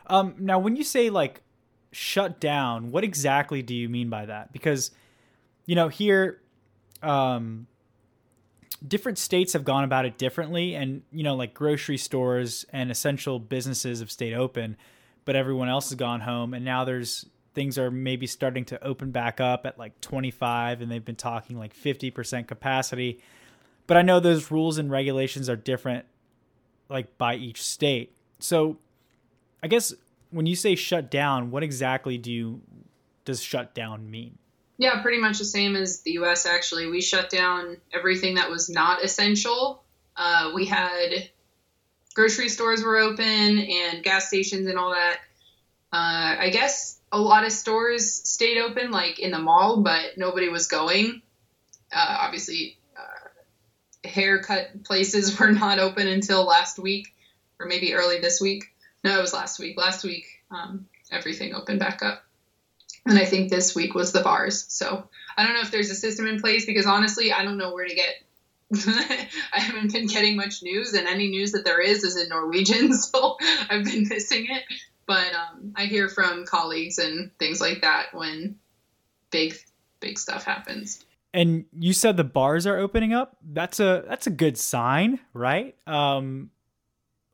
Um, 0.07 0.35
now, 0.39 0.59
when 0.59 0.75
you 0.75 0.83
say 0.83 1.09
like 1.09 1.41
shut 1.91 2.39
down, 2.39 2.91
what 2.91 3.03
exactly 3.03 3.61
do 3.61 3.73
you 3.73 3.89
mean 3.89 4.09
by 4.09 4.25
that? 4.25 4.51
Because 4.51 4.91
you 5.65 5.75
know 5.75 5.87
here, 5.87 6.41
um, 7.01 7.67
different 8.85 9.17
states 9.17 9.53
have 9.53 9.63
gone 9.63 9.83
about 9.83 10.05
it 10.05 10.17
differently, 10.17 10.75
and 10.75 11.03
you 11.11 11.23
know 11.23 11.35
like 11.35 11.53
grocery 11.53 11.97
stores 11.97 12.65
and 12.73 12.91
essential 12.91 13.39
businesses 13.39 13.99
have 14.01 14.11
stayed 14.11 14.33
open, 14.33 14.75
but 15.23 15.35
everyone 15.35 15.69
else 15.69 15.89
has 15.89 15.95
gone 15.95 16.19
home, 16.21 16.53
and 16.53 16.65
now 16.65 16.83
there's 16.83 17.25
things 17.53 17.77
are 17.77 17.89
maybe 17.89 18.27
starting 18.27 18.63
to 18.63 18.83
open 18.83 19.11
back 19.11 19.41
up 19.41 19.65
at 19.65 19.77
like 19.77 19.99
25 20.01 20.81
and 20.81 20.91
they've 20.91 21.03
been 21.03 21.15
talking 21.15 21.57
like 21.57 21.75
50% 21.75 22.47
capacity 22.47 23.21
but 23.89 23.97
I 23.97 24.03
know 24.03 24.19
those 24.19 24.51
rules 24.51 24.77
and 24.77 24.91
regulations 24.91 25.49
are 25.49 25.55
different 25.55 26.05
like 26.89 27.17
by 27.17 27.35
each 27.35 27.63
state. 27.63 28.13
So 28.37 28.77
I 29.63 29.67
guess 29.67 29.95
when 30.29 30.45
you 30.45 30.55
say 30.55 30.75
shut 30.75 31.09
down, 31.09 31.49
what 31.49 31.63
exactly 31.63 32.19
do 32.19 32.31
you 32.31 32.61
does 33.25 33.41
shut 33.41 33.73
down 33.73 34.09
mean? 34.09 34.37
Yeah, 34.77 35.01
pretty 35.01 35.17
much 35.17 35.39
the 35.39 35.45
same 35.45 35.75
as 35.75 36.01
the 36.01 36.11
US 36.11 36.45
actually. 36.45 36.85
We 36.85 37.01
shut 37.01 37.31
down 37.31 37.77
everything 37.91 38.35
that 38.35 38.51
was 38.51 38.69
not 38.69 39.03
essential. 39.03 39.83
Uh, 40.15 40.51
we 40.53 40.65
had 40.65 41.27
grocery 42.13 42.49
stores 42.49 42.83
were 42.83 42.97
open 42.97 43.23
and 43.59 44.03
gas 44.03 44.27
stations 44.27 44.67
and 44.67 44.77
all 44.77 44.91
that. 44.91 45.17
Uh, 45.91 46.35
I 46.41 46.51
guess 46.53 46.99
a 47.11 47.19
lot 47.19 47.43
of 47.43 47.51
stores 47.51 48.29
stayed 48.29 48.59
open, 48.59 48.91
like 48.91 49.17
in 49.17 49.31
the 49.31 49.39
mall, 49.39 49.81
but 49.81 50.15
nobody 50.15 50.47
was 50.47 50.67
going. 50.67 51.23
Uh, 51.91 52.17
obviously, 52.19 52.77
haircut 54.09 54.83
places 54.83 55.39
were 55.39 55.51
not 55.51 55.79
open 55.79 56.07
until 56.07 56.45
last 56.45 56.79
week, 56.79 57.13
or 57.59 57.65
maybe 57.65 57.93
early 57.93 58.19
this 58.19 58.41
week. 58.41 58.65
No, 59.03 59.17
it 59.17 59.21
was 59.21 59.33
last 59.33 59.59
week. 59.59 59.77
Last 59.77 60.03
week, 60.03 60.25
um, 60.51 60.87
everything 61.11 61.53
opened 61.53 61.79
back 61.79 62.03
up. 62.03 62.23
And 63.05 63.17
I 63.17 63.25
think 63.25 63.49
this 63.49 63.73
week 63.73 63.95
was 63.95 64.11
the 64.11 64.21
bars. 64.21 64.65
So 64.67 65.07
I 65.37 65.45
don't 65.45 65.53
know 65.53 65.61
if 65.61 65.71
there's 65.71 65.89
a 65.89 65.95
system 65.95 66.27
in 66.27 66.41
place 66.41 66.65
because 66.65 66.85
honestly, 66.85 67.31
I 67.31 67.43
don't 67.43 67.57
know 67.57 67.73
where 67.73 67.87
to 67.87 67.95
get. 67.95 68.15
I 69.53 69.59
haven't 69.59 69.93
been 69.93 70.05
getting 70.05 70.35
much 70.35 70.61
news, 70.61 70.93
and 70.93 71.07
any 71.07 71.29
news 71.29 71.53
that 71.53 71.65
there 71.65 71.81
is 71.81 72.03
is 72.03 72.17
in 72.17 72.29
Norwegian, 72.29 72.93
so 72.93 73.37
I've 73.69 73.83
been 73.83 74.07
missing 74.07 74.45
it. 74.49 74.63
But 75.07 75.33
um, 75.33 75.73
I 75.75 75.85
hear 75.85 76.07
from 76.07 76.45
colleagues 76.45 76.99
and 76.99 77.31
things 77.39 77.59
like 77.59 77.81
that 77.81 78.13
when 78.13 78.59
big, 79.31 79.55
big 79.99 80.19
stuff 80.19 80.43
happens 80.43 81.03
and 81.33 81.65
you 81.73 81.93
said 81.93 82.17
the 82.17 82.23
bars 82.23 82.65
are 82.65 82.77
opening 82.77 83.13
up. 83.13 83.37
That's 83.43 83.79
a 83.79 84.03
that's 84.07 84.27
a 84.27 84.31
good 84.31 84.57
sign, 84.57 85.19
right? 85.33 85.75
Um, 85.87 86.51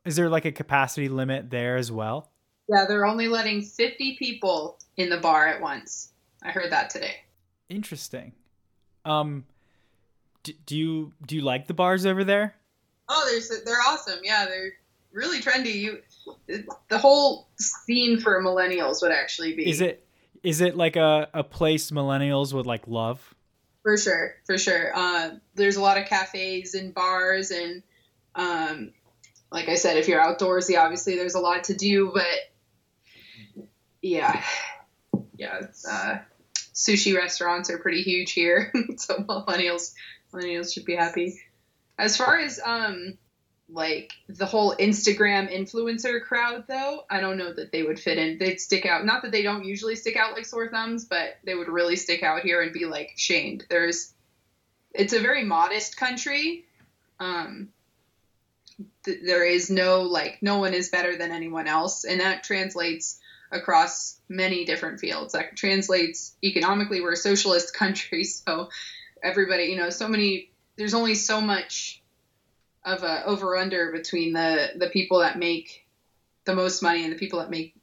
is 0.04 0.16
there 0.16 0.28
like 0.28 0.44
a 0.44 0.52
capacity 0.52 1.08
limit 1.08 1.50
there 1.50 1.76
as 1.76 1.90
well? 1.90 2.30
Yeah, 2.68 2.84
they're 2.86 3.06
only 3.06 3.28
letting 3.28 3.62
50 3.62 4.16
people 4.18 4.78
in 4.96 5.08
the 5.08 5.18
bar 5.18 5.46
at 5.46 5.60
once. 5.60 6.12
I 6.42 6.50
heard 6.50 6.72
that 6.72 6.90
today. 6.90 7.16
Interesting. 7.68 8.32
Um, 9.04 9.44
do, 10.42 10.52
do 10.64 10.76
you 10.76 11.12
do 11.26 11.36
you 11.36 11.42
like 11.42 11.66
the 11.66 11.74
bars 11.74 12.06
over 12.06 12.24
there? 12.24 12.54
Oh, 13.08 13.28
they're 13.30 13.58
they're 13.64 13.82
awesome. 13.86 14.20
Yeah, 14.22 14.46
they're 14.46 14.72
really 15.12 15.40
trendy. 15.40 15.74
You, 15.74 15.98
the 16.88 16.98
whole 16.98 17.48
scene 17.58 18.20
for 18.20 18.40
millennials 18.42 19.02
would 19.02 19.12
actually 19.12 19.54
be. 19.54 19.68
Is 19.68 19.80
it 19.80 20.06
is 20.42 20.60
it 20.60 20.76
like 20.76 20.96
a 20.96 21.28
a 21.32 21.42
place 21.42 21.90
millennials 21.90 22.52
would 22.52 22.66
like 22.66 22.86
love? 22.86 23.34
For 23.86 23.96
sure, 23.96 24.34
for 24.46 24.58
sure. 24.58 24.90
Uh, 24.92 25.30
there's 25.54 25.76
a 25.76 25.80
lot 25.80 25.96
of 25.96 26.08
cafes 26.08 26.74
and 26.74 26.92
bars, 26.92 27.52
and 27.52 27.84
um, 28.34 28.90
like 29.52 29.68
I 29.68 29.76
said, 29.76 29.96
if 29.96 30.08
you're 30.08 30.20
outdoorsy, 30.20 30.76
obviously 30.76 31.14
there's 31.14 31.36
a 31.36 31.40
lot 31.40 31.62
to 31.64 31.74
do. 31.74 32.10
But 32.12 32.26
yeah, 34.02 34.42
yeah, 35.36 35.68
uh, 35.88 36.18
sushi 36.74 37.14
restaurants 37.14 37.70
are 37.70 37.78
pretty 37.78 38.02
huge 38.02 38.32
here, 38.32 38.72
so 38.96 39.18
millennials 39.18 39.94
millennials 40.34 40.74
should 40.74 40.84
be 40.84 40.96
happy. 40.96 41.40
As 41.96 42.16
far 42.16 42.40
as 42.40 42.58
um, 42.64 43.16
like 43.68 44.12
the 44.28 44.46
whole 44.46 44.76
Instagram 44.76 45.52
influencer 45.52 46.22
crowd, 46.22 46.64
though, 46.68 47.02
I 47.10 47.20
don't 47.20 47.36
know 47.36 47.52
that 47.52 47.72
they 47.72 47.82
would 47.82 47.98
fit 47.98 48.18
in. 48.18 48.38
They'd 48.38 48.60
stick 48.60 48.86
out. 48.86 49.04
Not 49.04 49.22
that 49.22 49.32
they 49.32 49.42
don't 49.42 49.64
usually 49.64 49.96
stick 49.96 50.16
out 50.16 50.34
like 50.34 50.46
sore 50.46 50.68
thumbs, 50.68 51.04
but 51.04 51.36
they 51.44 51.54
would 51.54 51.68
really 51.68 51.96
stick 51.96 52.22
out 52.22 52.42
here 52.42 52.62
and 52.62 52.72
be 52.72 52.86
like 52.86 53.12
shamed. 53.16 53.64
There's, 53.68 54.12
it's 54.92 55.12
a 55.12 55.20
very 55.20 55.44
modest 55.44 55.96
country. 55.96 56.64
Um, 57.18 57.70
th- 59.04 59.20
there 59.24 59.44
is 59.44 59.68
no 59.68 60.02
like, 60.02 60.38
no 60.42 60.58
one 60.58 60.74
is 60.74 60.90
better 60.90 61.16
than 61.16 61.32
anyone 61.32 61.66
else, 61.66 62.04
and 62.04 62.20
that 62.20 62.44
translates 62.44 63.18
across 63.50 64.20
many 64.28 64.64
different 64.64 65.00
fields. 65.00 65.32
That 65.32 65.56
translates 65.56 66.36
economically. 66.42 67.00
We're 67.00 67.12
a 67.12 67.16
socialist 67.16 67.74
country, 67.74 68.24
so 68.24 68.68
everybody, 69.22 69.64
you 69.64 69.76
know, 69.76 69.90
so 69.90 70.06
many. 70.06 70.50
There's 70.76 70.94
only 70.94 71.14
so 71.14 71.40
much 71.40 72.02
of 72.86 73.02
a 73.02 73.26
over 73.26 73.56
under 73.56 73.90
between 73.92 74.32
the 74.32 74.70
the 74.76 74.88
people 74.88 75.18
that 75.18 75.38
make 75.38 75.86
the 76.44 76.54
most 76.54 76.82
money 76.82 77.02
and 77.02 77.12
the 77.12 77.18
people 77.18 77.40
that 77.40 77.50
make 77.50 77.74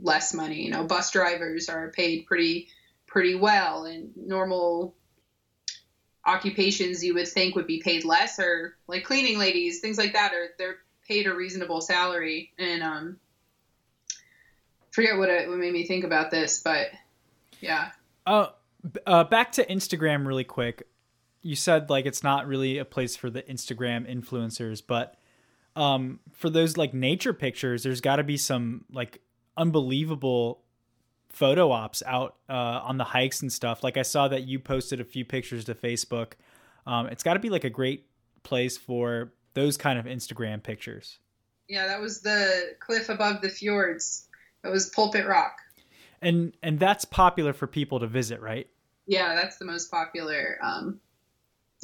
less 0.00 0.34
money. 0.34 0.62
You 0.62 0.70
know, 0.70 0.84
bus 0.84 1.10
drivers 1.12 1.68
are 1.68 1.90
paid 1.90 2.26
pretty 2.26 2.68
pretty 3.06 3.34
well, 3.34 3.84
and 3.84 4.16
normal 4.16 4.96
occupations 6.26 7.04
you 7.04 7.14
would 7.14 7.28
think 7.28 7.54
would 7.54 7.66
be 7.66 7.82
paid 7.82 8.04
less, 8.04 8.38
or 8.40 8.76
like 8.88 9.04
cleaning 9.04 9.38
ladies, 9.38 9.80
things 9.80 9.98
like 9.98 10.14
that, 10.14 10.32
are 10.32 10.48
they're 10.58 10.78
paid 11.06 11.26
a 11.26 11.34
reasonable 11.34 11.82
salary. 11.82 12.52
And 12.58 12.82
um, 12.82 13.16
forget 14.90 15.18
what 15.18 15.28
it 15.28 15.48
what 15.48 15.58
made 15.58 15.72
me 15.72 15.86
think 15.86 16.04
about 16.04 16.30
this, 16.30 16.60
but 16.60 16.88
yeah. 17.60 17.90
Uh, 18.26 18.46
uh, 19.06 19.24
back 19.24 19.52
to 19.52 19.66
Instagram 19.66 20.26
really 20.26 20.44
quick. 20.44 20.86
You 21.44 21.54
said 21.54 21.90
like 21.90 22.06
it's 22.06 22.24
not 22.24 22.48
really 22.48 22.78
a 22.78 22.84
place 22.84 23.14
for 23.14 23.30
the 23.30 23.42
Instagram 23.42 24.10
influencers, 24.10 24.82
but 24.84 25.16
um, 25.76 26.20
for 26.32 26.50
those 26.50 26.76
like 26.76 26.92
nature 26.92 27.32
pictures, 27.32 27.84
there's 27.84 28.00
got 28.00 28.16
to 28.16 28.24
be 28.24 28.36
some 28.36 28.84
like 28.90 29.20
unbelievable 29.56 30.62
photo 31.28 31.70
ops 31.70 32.02
out 32.06 32.36
uh, 32.48 32.52
on 32.82 32.96
the 32.96 33.04
hikes 33.04 33.42
and 33.42 33.52
stuff. 33.52 33.82
Like 33.82 33.96
I 33.96 34.02
saw 34.02 34.28
that 34.28 34.44
you 34.44 34.58
posted 34.58 35.00
a 35.00 35.04
few 35.04 35.24
pictures 35.24 35.64
to 35.66 35.74
Facebook. 35.74 36.32
Um, 36.86 37.06
it's 37.06 37.22
got 37.22 37.34
to 37.34 37.40
be 37.40 37.50
like 37.50 37.64
a 37.64 37.70
great 37.70 38.06
place 38.42 38.76
for 38.76 39.32
those 39.54 39.76
kind 39.76 39.98
of 39.98 40.06
Instagram 40.06 40.62
pictures. 40.62 41.18
Yeah, 41.68 41.86
that 41.86 42.00
was 42.00 42.20
the 42.20 42.74
cliff 42.78 43.08
above 43.08 43.40
the 43.40 43.48
fjords. 43.48 44.28
That 44.62 44.70
was 44.70 44.90
Pulpit 44.90 45.26
Rock. 45.26 45.58
And 46.22 46.56
and 46.62 46.78
that's 46.78 47.04
popular 47.04 47.52
for 47.52 47.66
people 47.66 48.00
to 48.00 48.06
visit, 48.06 48.40
right? 48.40 48.68
Yeah, 49.06 49.34
that's 49.34 49.58
the 49.58 49.64
most 49.64 49.90
popular. 49.90 50.58
Um, 50.62 51.00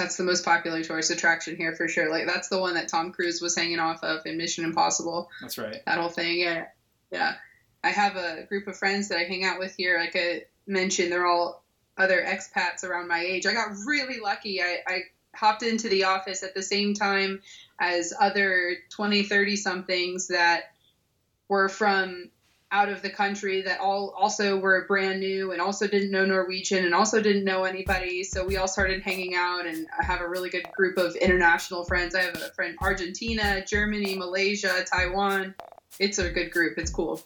that's 0.00 0.16
the 0.16 0.24
most 0.24 0.44
popular 0.44 0.82
tourist 0.82 1.10
attraction 1.10 1.56
here 1.56 1.74
for 1.74 1.86
sure. 1.86 2.10
Like 2.10 2.26
that's 2.26 2.48
the 2.48 2.58
one 2.58 2.74
that 2.74 2.88
Tom 2.88 3.12
Cruise 3.12 3.40
was 3.40 3.54
hanging 3.54 3.78
off 3.78 4.02
of 4.02 4.26
in 4.26 4.36
Mission 4.36 4.64
Impossible. 4.64 5.30
That's 5.40 5.58
right. 5.58 5.82
That 5.86 5.98
whole 5.98 6.08
thing. 6.08 6.40
Yeah, 6.40 6.66
yeah. 7.10 7.34
I 7.82 7.90
have 7.90 8.16
a 8.16 8.44
group 8.48 8.66
of 8.66 8.76
friends 8.76 9.08
that 9.08 9.18
I 9.18 9.24
hang 9.24 9.44
out 9.44 9.58
with 9.58 9.74
here. 9.76 9.98
Like 9.98 10.16
I 10.16 10.44
mentioned, 10.66 11.12
they're 11.12 11.26
all 11.26 11.62
other 11.96 12.22
expats 12.22 12.84
around 12.84 13.08
my 13.08 13.20
age. 13.20 13.46
I 13.46 13.52
got 13.52 13.70
really 13.86 14.20
lucky. 14.20 14.62
I, 14.62 14.78
I 14.86 15.00
hopped 15.34 15.62
into 15.62 15.88
the 15.88 16.04
office 16.04 16.42
at 16.42 16.54
the 16.54 16.62
same 16.62 16.94
time 16.94 17.40
as 17.78 18.12
other 18.18 18.76
20, 18.90 19.24
30 19.24 19.56
somethings 19.56 20.28
that 20.28 20.64
were 21.48 21.68
from 21.68 22.30
out 22.72 22.88
of 22.88 23.02
the 23.02 23.11
country 23.11 23.62
that 23.62 23.80
all 23.80 24.14
also 24.16 24.56
were 24.59 24.85
brand 24.87 25.18
new 25.20 25.52
and 25.52 25.61
also 25.61 25.88
didn't 25.88 26.11
know 26.11 26.24
Norwegian 26.24 26.85
and 26.85 26.94
also 26.94 27.20
didn't 27.20 27.44
know 27.44 27.64
anybody. 27.64 28.22
So 28.22 28.44
we 28.44 28.56
all 28.56 28.68
started 28.68 29.02
hanging 29.02 29.35
out, 29.35 29.66
and 29.66 29.87
I 29.98 30.04
have 30.04 30.20
a 30.20 30.28
really 30.28 30.50
good 30.50 30.70
group 30.72 30.96
of 30.96 31.16
international 31.16 31.85
friends. 31.85 32.14
I 32.14 32.22
have 32.22 32.37
a 32.37 32.52
friend 32.54 32.76
Argentina, 32.80 33.64
Germany, 33.66 34.14
Malaysia, 34.16 34.85
Taiwan. 34.90 35.54
It's 35.98 36.18
a 36.18 36.30
good 36.30 36.52
group. 36.52 36.78
It's 36.78 36.90
cool. 36.90 37.22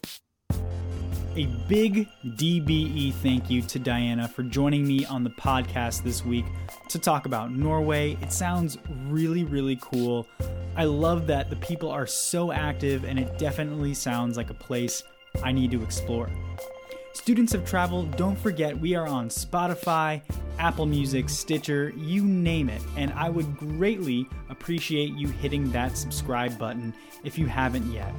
A 1.37 1.47
big 1.69 2.09
DBE 2.25 3.13
thank 3.15 3.51
you 3.51 3.61
to 3.63 3.79
Diana 3.81 4.29
for 4.29 4.45
joining 4.45 4.87
me 4.87 5.05
on 5.05 5.25
the 5.25 5.31
podcast 5.31 6.05
this 6.05 6.25
week 6.25 6.45
to 6.89 6.99
talk 6.99 7.27
about 7.27 7.53
Norway. 7.53 8.17
It 8.23 8.33
sounds 8.33 8.79
really, 9.09 9.43
really 9.43 9.77
cool. 9.83 10.29
I 10.77 10.85
love 10.85 11.27
that 11.27 11.51
the 11.51 11.57
people 11.57 11.91
are 11.91 12.07
so 12.07 12.53
active, 12.53 13.05
and 13.05 13.19
it 13.19 13.37
definitely 13.37 13.95
sounds 13.95 14.37
like 14.37 14.51
a 14.51 14.55
place 14.55 15.03
I 15.43 15.53
need 15.53 15.71
to 15.73 15.83
explore. 15.83 16.31
Students 17.13 17.55
of 17.55 17.65
Travel, 17.65 18.05
don't 18.05 18.39
forget 18.39 18.79
we 18.79 18.95
are 18.95 19.07
on 19.07 19.29
Spotify, 19.29 20.21
Apple 20.59 20.85
Music, 20.85 21.29
Stitcher, 21.29 21.93
you 21.97 22.25
name 22.25 22.69
it, 22.69 22.83
and 22.97 23.13
I 23.13 23.31
would 23.31 23.57
greatly 23.57 24.29
appreciate 24.51 25.15
you 25.15 25.29
hitting 25.29 25.71
that 25.73 25.97
subscribe 25.97 26.59
button 26.59 26.93
if 27.23 27.39
you 27.39 27.47
haven't 27.47 27.91
yet. 27.93 28.13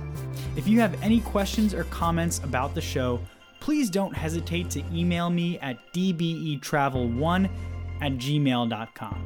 If 0.55 0.67
you 0.67 0.79
have 0.79 1.01
any 1.03 1.21
questions 1.21 1.73
or 1.73 1.83
comments 1.85 2.39
about 2.39 2.73
the 2.73 2.81
show, 2.81 3.19
please 3.59 3.89
don't 3.89 4.15
hesitate 4.15 4.69
to 4.71 4.83
email 4.93 5.29
me 5.29 5.59
at 5.59 5.77
dbetravel1 5.93 7.49
at 8.01 8.11
gmail.com. 8.13 9.25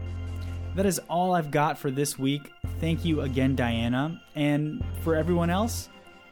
That 0.76 0.86
is 0.86 1.00
all 1.10 1.36
I've 1.36 1.52
got 1.52 1.78
for 1.78 1.92
this 1.92 2.18
week. 2.18 2.52
Thank 2.80 3.06
you 3.06 3.22
again, 3.22 3.56
Diana. 3.56 4.22
And 4.36 4.84
for 5.02 5.16
everyone 5.16 5.50
else, 5.50 5.90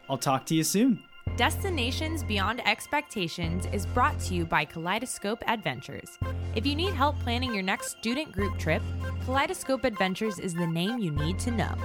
I'll 0.09 0.17
talk 0.17 0.45
to 0.47 0.55
you 0.55 0.63
soon. 0.63 1.03
Destinations 1.37 2.23
Beyond 2.23 2.67
Expectations 2.67 3.67
is 3.71 3.85
brought 3.85 4.19
to 4.21 4.33
you 4.33 4.43
by 4.43 4.65
Kaleidoscope 4.65 5.43
Adventures. 5.47 6.17
If 6.55 6.65
you 6.65 6.73
need 6.73 6.95
help 6.95 7.19
planning 7.19 7.53
your 7.53 7.61
next 7.61 7.91
student 7.91 8.31
group 8.31 8.57
trip, 8.57 8.81
Kaleidoscope 9.23 9.83
Adventures 9.83 10.39
is 10.39 10.55
the 10.55 10.65
name 10.65 10.97
you 10.97 11.11
need 11.11 11.37
to 11.39 11.51
know. 11.51 11.75